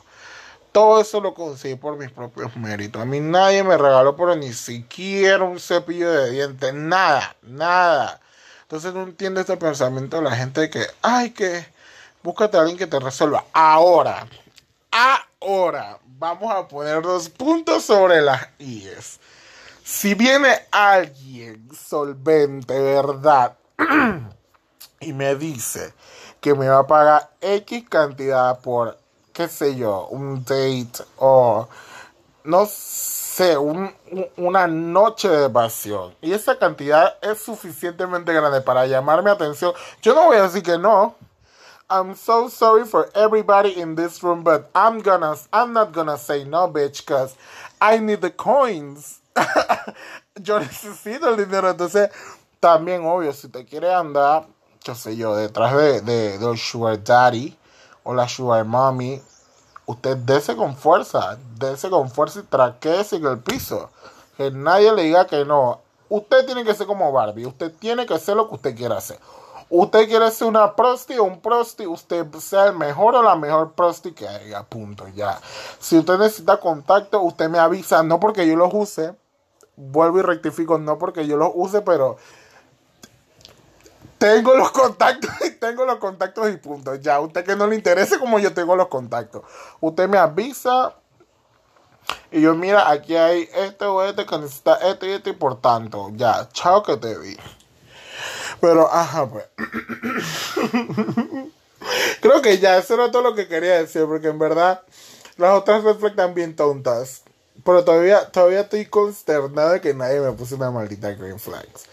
Todo 0.72 1.00
eso 1.00 1.20
lo 1.20 1.34
conseguí 1.34 1.74
por 1.74 1.96
mis 1.96 2.12
propios 2.12 2.54
méritos. 2.56 3.02
A 3.02 3.04
mí 3.04 3.18
nadie 3.18 3.64
me 3.64 3.76
regaló 3.76 4.14
por 4.14 4.36
ni 4.36 4.52
siquiera 4.52 5.42
un 5.42 5.58
cepillo 5.58 6.08
de 6.12 6.30
dientes. 6.30 6.72
Nada, 6.74 7.34
nada. 7.42 8.20
Entonces 8.62 8.94
no 8.94 9.02
entiendo 9.02 9.40
este 9.40 9.56
pensamiento 9.56 10.18
de 10.18 10.22
la 10.22 10.36
gente 10.36 10.60
de 10.60 10.70
que, 10.70 10.86
ay, 11.02 11.30
que 11.30 11.66
búscate 12.22 12.56
a 12.56 12.60
alguien 12.60 12.78
que 12.78 12.86
te 12.86 13.00
resuelva. 13.00 13.44
Ahora, 13.52 14.28
ahora, 14.92 15.98
vamos 16.04 16.54
a 16.54 16.68
poner 16.68 17.02
dos 17.02 17.28
puntos 17.28 17.82
sobre 17.82 18.22
las 18.22 18.46
IES. 18.60 19.18
Si 19.82 20.14
viene 20.14 20.50
alguien 20.70 21.68
solvente, 21.74 22.78
¿verdad? 22.78 23.56
y 25.00 25.12
me 25.12 25.34
dice 25.34 25.94
que 26.40 26.54
me 26.54 26.68
va 26.68 26.80
a 26.80 26.86
pagar 26.86 27.30
X 27.40 27.84
cantidad 27.88 28.60
por 28.60 28.98
qué 29.32 29.48
sé 29.48 29.76
yo, 29.76 30.06
un 30.10 30.44
date 30.44 31.04
o 31.16 31.68
no 32.44 32.66
sé, 32.66 33.56
una 34.36 34.66
noche 34.66 35.28
de 35.28 35.50
pasión. 35.50 36.14
Y 36.20 36.32
esa 36.32 36.58
cantidad 36.58 37.16
es 37.22 37.40
suficientemente 37.40 38.32
grande 38.32 38.60
para 38.60 38.86
llamar 38.86 39.22
mi 39.22 39.30
atención. 39.30 39.72
Yo 40.02 40.14
no 40.14 40.26
voy 40.26 40.36
a 40.36 40.42
decir 40.42 40.62
que 40.62 40.78
no. 40.78 41.14
I'm 41.88 42.14
so 42.14 42.48
sorry 42.48 42.84
for 42.84 43.10
everybody 43.14 43.80
in 43.80 43.96
this 43.96 44.22
room, 44.22 44.44
but 44.44 44.70
I'm 44.74 45.00
gonna, 45.00 45.34
I'm 45.52 45.72
not 45.72 45.92
gonna 45.92 46.16
say 46.16 46.44
no, 46.44 46.68
bitch, 46.68 47.04
because 47.04 47.34
I 47.80 47.98
need 47.98 48.20
the 48.20 48.30
coins. 48.30 49.20
yo 50.40 50.60
necesito 50.60 51.28
el 51.28 51.36
dinero, 51.36 51.68
entonces 51.68 52.10
también 52.60 53.04
obvio, 53.04 53.32
si 53.32 53.48
te 53.48 53.64
quiere 53.64 53.92
andar, 53.92 54.46
qué 54.82 54.94
sé 54.94 55.16
yo, 55.16 55.36
detrás 55.36 55.76
de, 55.76 56.00
de, 56.00 56.38
de 56.38 56.56
Sugar 56.56 57.02
Daddy, 57.02 57.56
o 58.02 58.14
la 58.14 58.28
Sugar 58.28 58.64
Mommy, 58.64 59.22
usted 59.86 60.16
dese 60.16 60.56
con 60.56 60.76
fuerza, 60.76 61.38
dese 61.56 61.90
con 61.90 62.10
fuerza 62.10 62.40
y 62.40 62.44
traquese 62.44 63.16
en 63.16 63.26
el 63.26 63.38
piso. 63.38 63.90
Que 64.36 64.50
nadie 64.50 64.92
le 64.92 65.02
diga 65.02 65.26
que 65.26 65.44
no. 65.44 65.80
Usted 66.08 66.46
tiene 66.46 66.64
que 66.64 66.74
ser 66.74 66.86
como 66.86 67.12
Barbie, 67.12 67.46
usted 67.46 67.72
tiene 67.78 68.06
que 68.06 68.14
hacer 68.14 68.36
lo 68.36 68.48
que 68.48 68.54
usted 68.54 68.76
quiera 68.76 68.96
hacer. 68.96 69.18
Usted 69.68 70.08
quiere 70.08 70.28
ser 70.32 70.48
una 70.48 70.74
prosti 70.74 71.16
o 71.18 71.24
un 71.24 71.40
prosti, 71.40 71.86
usted 71.86 72.26
sea 72.40 72.66
el 72.66 72.74
mejor 72.74 73.14
o 73.14 73.22
la 73.22 73.36
mejor 73.36 73.72
prosti 73.72 74.12
que 74.12 74.26
haya, 74.26 74.64
punto, 74.64 75.06
ya. 75.14 75.40
Si 75.78 75.96
usted 75.96 76.18
necesita 76.18 76.58
contacto, 76.58 77.20
usted 77.20 77.48
me 77.48 77.60
avisa, 77.60 78.02
no 78.02 78.18
porque 78.18 78.48
yo 78.48 78.56
los 78.56 78.70
use, 78.72 79.14
vuelvo 79.76 80.18
y 80.18 80.22
rectifico, 80.22 80.78
no 80.78 80.98
porque 80.98 81.28
yo 81.28 81.36
los 81.36 81.52
use, 81.54 81.82
pero 81.82 82.16
tengo 84.20 84.54
los 84.54 84.70
contactos 84.70 85.30
y 85.46 85.50
tengo 85.52 85.86
los 85.86 85.96
contactos 85.96 86.50
y 86.50 86.56
punto. 86.58 86.94
Ya, 86.96 87.18
usted 87.20 87.44
que 87.44 87.56
no 87.56 87.66
le 87.66 87.74
interese 87.74 88.18
como 88.18 88.38
yo 88.38 88.52
tengo 88.52 88.76
los 88.76 88.88
contactos. 88.88 89.42
Usted 89.80 90.08
me 90.08 90.18
avisa 90.18 90.94
y 92.30 92.42
yo, 92.42 92.54
mira, 92.54 92.90
aquí 92.90 93.16
hay 93.16 93.48
este 93.54 93.86
o 93.86 94.04
este 94.04 94.26
que 94.26 94.38
necesita 94.38 94.74
este 94.74 95.08
y 95.08 95.12
este 95.12 95.30
y 95.30 95.32
por 95.32 95.60
tanto, 95.60 96.10
ya, 96.14 96.48
chao 96.52 96.82
que 96.82 96.96
te 96.98 97.18
vi. 97.18 97.36
Pero, 98.60 98.92
ajá, 98.92 99.26
pues. 99.28 99.46
Creo 102.20 102.42
que 102.42 102.58
ya, 102.58 102.76
eso 102.76 102.94
era 102.94 103.10
todo 103.10 103.22
lo 103.22 103.34
que 103.34 103.48
quería 103.48 103.78
decir, 103.78 104.04
porque 104.04 104.28
en 104.28 104.38
verdad 104.38 104.82
las 105.38 105.54
otras 105.54 105.82
reflejan 105.82 106.34
bien 106.34 106.54
tontas. 106.54 107.22
Pero 107.64 107.84
todavía, 107.84 108.30
todavía 108.30 108.60
estoy 108.60 108.84
consternado 108.86 109.70
de 109.70 109.80
que 109.80 109.94
nadie 109.94 110.20
me 110.20 110.32
puso 110.32 110.56
una 110.56 110.70
maldita 110.70 111.10
green 111.12 111.38
flags. 111.38 111.86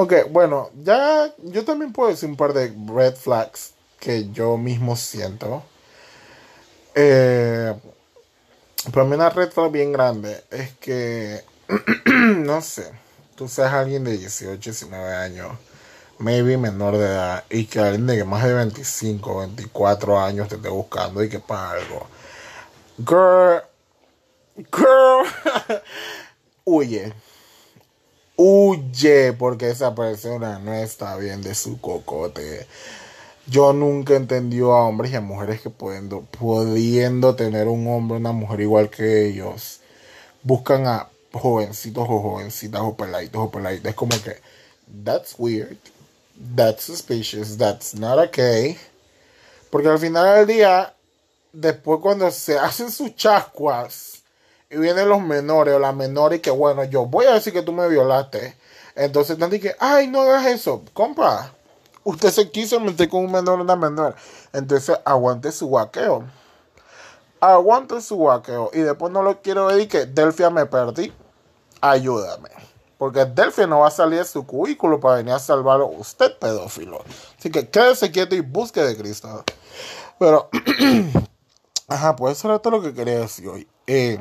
Ok, 0.00 0.30
bueno, 0.30 0.70
ya 0.84 1.34
yo 1.42 1.64
también 1.64 1.92
puedo 1.92 2.10
decir 2.10 2.28
un 2.28 2.36
par 2.36 2.52
de 2.52 2.72
red 2.86 3.16
flags 3.16 3.72
que 3.98 4.30
yo 4.30 4.56
mismo 4.56 4.94
siento. 4.94 5.64
Eh, 6.94 7.74
para 8.92 9.04
mí 9.04 9.16
una 9.16 9.28
red 9.28 9.50
flag 9.50 9.72
bien 9.72 9.90
grande 9.90 10.44
es 10.52 10.72
que, 10.74 11.42
no 12.36 12.60
sé, 12.62 12.92
tú 13.34 13.48
seas 13.48 13.72
alguien 13.72 14.04
de 14.04 14.16
18, 14.16 14.70
19 14.70 15.16
años, 15.16 15.50
maybe 16.18 16.56
menor 16.56 16.96
de 16.96 17.06
edad, 17.06 17.44
y 17.50 17.64
que 17.64 17.80
alguien 17.80 18.06
de 18.06 18.22
más 18.22 18.44
de 18.44 18.54
25, 18.54 19.38
24 19.40 20.20
años 20.20 20.46
te 20.46 20.54
esté 20.54 20.68
buscando 20.68 21.24
y 21.24 21.28
que 21.28 21.40
para 21.40 21.72
algo. 21.72 22.06
Girl, 22.98 23.62
girl, 24.70 25.26
huye 26.64 27.12
huye 28.38 29.32
porque 29.32 29.70
esa 29.70 29.94
persona 29.94 30.60
no 30.60 30.72
está 30.72 31.16
bien 31.16 31.42
de 31.42 31.54
su 31.54 31.80
cocote. 31.80 32.66
Yo 33.48 33.72
nunca 33.72 34.14
entendí 34.14 34.60
a 34.60 34.66
hombres 34.66 35.12
y 35.12 35.16
a 35.16 35.20
mujeres 35.20 35.60
que 35.60 35.70
pudiendo, 35.70 36.22
pudiendo 36.22 37.34
tener 37.34 37.66
un 37.66 37.86
hombre 37.88 38.18
una 38.18 38.32
mujer 38.32 38.60
igual 38.60 38.90
que 38.90 39.26
ellos, 39.26 39.80
buscan 40.42 40.86
a 40.86 41.08
jovencitos 41.32 42.06
o 42.08 42.20
jovencitas 42.20 42.80
o 42.80 42.96
peladitos 42.96 43.42
o 43.42 43.50
peladitas. 43.50 43.90
Es 43.90 43.96
como 43.96 44.16
que, 44.22 44.36
that's 45.04 45.34
weird, 45.38 45.78
that's 46.54 46.84
suspicious, 46.84 47.56
that's 47.56 47.94
not 47.94 48.18
okay. 48.18 48.78
Porque 49.70 49.88
al 49.88 49.98
final 49.98 50.36
del 50.36 50.46
día, 50.46 50.94
después 51.52 52.00
cuando 52.00 52.30
se 52.30 52.56
hacen 52.58 52.92
sus 52.92 53.16
chascuas 53.16 54.17
y 54.70 54.76
vienen 54.76 55.08
los 55.08 55.22
menores 55.22 55.74
o 55.74 55.78
las 55.78 55.94
menores 55.94 56.40
que 56.40 56.50
bueno, 56.50 56.84
yo 56.84 57.06
voy 57.06 57.26
a 57.26 57.34
decir 57.34 57.52
que 57.52 57.62
tú 57.62 57.72
me 57.72 57.88
violaste. 57.88 58.56
Entonces 58.94 59.38
están 59.38 59.50
que, 59.50 59.74
ay, 59.78 60.08
no 60.08 60.22
hagas 60.22 60.46
eso, 60.46 60.82
compa. 60.92 61.52
Usted 62.04 62.30
se 62.30 62.50
quiso 62.50 62.80
meter 62.80 63.08
con 63.08 63.24
un 63.24 63.32
menor 63.32 63.60
o 63.60 63.62
una 63.62 63.76
menor. 63.76 64.14
Entonces 64.52 64.98
aguante 65.04 65.52
su 65.52 65.68
guaqueo. 65.68 66.24
Aguante 67.40 68.00
su 68.00 68.16
guaqueo. 68.16 68.70
Y 68.72 68.80
después 68.80 69.12
no 69.12 69.22
lo 69.22 69.40
quiero 69.40 69.76
y 69.78 69.86
que 69.86 70.06
Delfia 70.06 70.50
me 70.50 70.66
perdí. 70.66 71.12
Ayúdame. 71.80 72.50
Porque 72.98 73.24
Delfia 73.24 73.66
no 73.66 73.80
va 73.80 73.88
a 73.88 73.92
salir 73.92 74.18
de 74.18 74.24
su 74.24 74.44
cubículo 74.44 74.98
para 74.98 75.16
venir 75.16 75.32
a 75.32 75.38
salvarlo 75.38 75.86
usted, 75.86 76.36
pedófilo. 76.38 77.04
Así 77.38 77.50
que 77.50 77.68
quédese 77.68 78.10
quieto 78.10 78.34
y 78.34 78.40
busque 78.40 78.82
de 78.82 78.96
Cristo. 78.96 79.44
Pero, 80.18 80.50
ajá, 81.88 82.16
pues 82.16 82.36
eso 82.36 82.48
era 82.48 82.58
todo 82.58 82.78
lo 82.78 82.82
que 82.82 82.92
quería 82.92 83.20
decir 83.20 83.48
hoy. 83.48 83.68
Eh, 83.86 84.18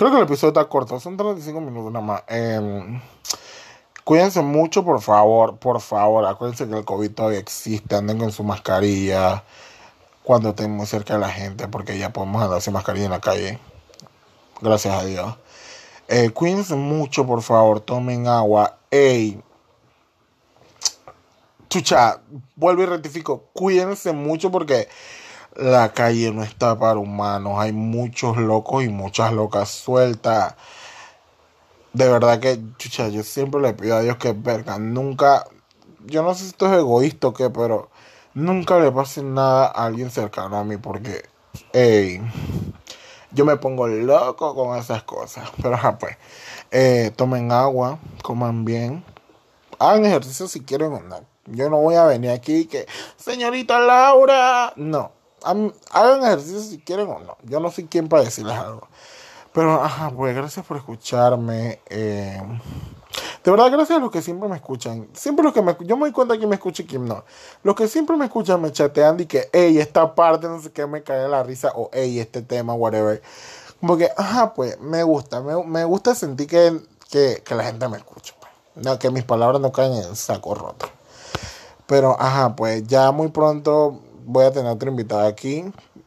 creo 0.00 0.12
que 0.12 0.16
el 0.16 0.22
episodio 0.22 0.48
está 0.48 0.64
corto, 0.64 0.98
son 0.98 1.18
35 1.18 1.60
minutos 1.60 1.92
nada 1.92 2.02
más. 2.02 2.22
Eh, 2.26 3.02
cuídense 4.02 4.40
mucho, 4.40 4.82
por 4.82 5.02
favor, 5.02 5.58
por 5.58 5.78
favor. 5.82 6.24
Acuérdense 6.24 6.66
que 6.66 6.74
el 6.74 6.86
COVID 6.86 7.10
todavía 7.10 7.38
existe, 7.38 7.96
anden 7.96 8.16
con 8.16 8.32
su 8.32 8.42
mascarilla 8.42 9.44
cuando 10.22 10.50
estén 10.50 10.70
muy 10.70 10.86
cerca 10.86 11.14
de 11.14 11.20
la 11.20 11.28
gente, 11.28 11.68
porque 11.68 11.98
ya 11.98 12.14
podemos 12.14 12.42
andar 12.42 12.62
sin 12.62 12.72
mascarilla 12.72 13.04
en 13.04 13.10
la 13.10 13.20
calle. 13.20 13.58
Gracias 14.62 14.94
a 14.94 15.04
Dios. 15.04 15.36
Eh, 16.08 16.30
cuídense 16.30 16.76
mucho, 16.76 17.26
por 17.26 17.42
favor, 17.42 17.80
tomen 17.80 18.26
agua. 18.26 18.78
Ey, 18.90 19.42
chucha, 21.68 22.22
vuelvo 22.56 22.84
y 22.84 22.86
rectifico, 22.86 23.44
cuídense 23.52 24.12
mucho 24.12 24.50
porque 24.50 24.88
la 25.56 25.92
calle 25.92 26.32
no 26.32 26.42
está 26.42 26.78
para 26.78 26.98
humanos, 26.98 27.54
hay 27.58 27.72
muchos 27.72 28.36
locos 28.36 28.84
y 28.84 28.88
muchas 28.88 29.32
locas 29.32 29.68
sueltas. 29.70 30.54
De 31.92 32.08
verdad 32.08 32.38
que, 32.40 32.60
chucha, 32.78 33.08
yo 33.08 33.22
siempre 33.22 33.60
le 33.60 33.74
pido 33.74 33.96
a 33.96 34.02
Dios 34.02 34.16
que, 34.16 34.32
verga, 34.32 34.78
nunca, 34.78 35.46
yo 36.06 36.22
no 36.22 36.34
sé 36.34 36.44
si 36.44 36.50
esto 36.50 36.66
es 36.66 36.78
egoísta 36.78 37.28
o 37.28 37.34
qué, 37.34 37.50
pero 37.50 37.90
nunca 38.34 38.78
le 38.78 38.92
pase 38.92 39.22
nada 39.22 39.66
a 39.66 39.86
alguien 39.86 40.10
cercano 40.10 40.56
a 40.56 40.64
mí 40.64 40.76
porque, 40.76 41.24
hey, 41.72 42.20
yo 43.32 43.44
me 43.44 43.56
pongo 43.56 43.86
loco 43.88 44.54
con 44.54 44.78
esas 44.78 45.02
cosas. 45.02 45.50
Pero, 45.62 45.78
pues, 45.98 46.16
eh, 46.70 47.12
tomen 47.16 47.52
agua, 47.52 47.98
coman 48.22 48.64
bien, 48.64 49.04
hagan 49.78 50.04
ejercicio 50.04 50.48
si 50.48 50.60
quieren 50.60 50.92
o 50.92 51.00
no. 51.00 51.24
Yo 51.46 51.68
no 51.70 51.78
voy 51.78 51.96
a 51.96 52.04
venir 52.04 52.30
aquí 52.30 52.66
que, 52.66 52.86
señorita 53.16 53.80
Laura, 53.80 54.72
no. 54.76 55.19
Hagan 55.44 56.22
ejercicio 56.22 56.60
si 56.60 56.78
quieren 56.78 57.08
o 57.08 57.18
no. 57.18 57.36
Yo 57.42 57.60
no 57.60 57.70
soy 57.70 57.86
quien 57.86 58.08
para 58.08 58.24
decirles 58.24 58.56
algo. 58.56 58.88
Pero, 59.52 59.82
ajá, 59.82 60.10
pues 60.10 60.34
gracias 60.34 60.64
por 60.64 60.76
escucharme. 60.76 61.80
Eh, 61.90 62.40
de 63.42 63.50
verdad, 63.50 63.70
gracias 63.70 63.98
a 63.98 64.00
los 64.00 64.10
que 64.10 64.22
siempre 64.22 64.48
me 64.48 64.56
escuchan. 64.56 65.08
Siempre 65.12 65.44
los 65.44 65.52
que 65.52 65.62
me 65.62 65.76
Yo 65.80 65.96
me 65.96 66.02
doy 66.02 66.12
cuenta 66.12 66.38
que 66.38 66.46
me 66.46 66.54
escucha 66.54 66.82
y 66.82 66.86
quién 66.86 67.06
no. 67.06 67.24
Los 67.64 67.74
que 67.74 67.88
siempre 67.88 68.16
me 68.16 68.26
escuchan 68.26 68.60
me 68.60 68.70
chatean 68.70 69.18
y 69.18 69.26
que, 69.26 69.48
hey, 69.52 69.78
esta 69.78 70.14
parte, 70.14 70.46
no 70.46 70.60
sé 70.62 70.70
qué, 70.70 70.86
me 70.86 71.02
cae 71.02 71.28
la 71.28 71.42
risa. 71.42 71.72
O, 71.74 71.90
hey, 71.92 72.20
este 72.20 72.42
tema, 72.42 72.74
whatever. 72.74 73.20
Como 73.80 73.96
que, 73.96 74.08
ajá, 74.16 74.54
pues 74.54 74.78
me 74.80 75.02
gusta. 75.02 75.40
Me, 75.40 75.62
me 75.64 75.84
gusta 75.84 76.14
sentir 76.14 76.46
que, 76.46 76.80
que, 77.10 77.42
que, 77.44 77.54
la 77.56 77.64
gente 77.64 77.88
me 77.88 77.96
escucha. 77.96 78.34
Pues. 78.38 78.52
No, 78.84 78.98
que 78.98 79.10
mis 79.10 79.24
palabras 79.24 79.60
no 79.60 79.72
caen 79.72 79.94
en 79.94 80.14
saco 80.14 80.54
roto. 80.54 80.86
Pero, 81.86 82.16
ajá, 82.20 82.54
pues 82.54 82.86
ya 82.86 83.10
muy 83.10 83.28
pronto 83.28 84.00
voy 84.30 84.44
a 84.44 84.52
tener 84.52 84.70
otra 84.70 84.88
invitada 84.88 85.26
aquí. 85.26 85.64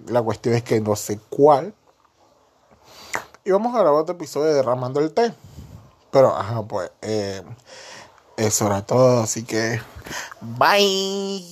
La 0.08 0.22
cuestión 0.22 0.56
es 0.56 0.64
que 0.64 0.80
no 0.80 0.96
sé 0.96 1.20
cuál. 1.30 1.74
Y 3.44 3.52
vamos 3.52 3.76
a 3.76 3.80
grabar 3.80 4.02
otro 4.02 4.16
episodio 4.16 4.48
de 4.48 4.54
Derramando 4.54 5.02
el 5.02 5.14
Té. 5.14 5.34
Pero, 6.12 6.34
ajá, 6.36 6.64
pues, 6.64 6.90
eh, 7.02 7.42
eso 8.38 8.68
era 8.68 8.86
todo. 8.86 9.24
Así 9.24 9.44
que, 9.44 9.82
bye. 10.40 11.44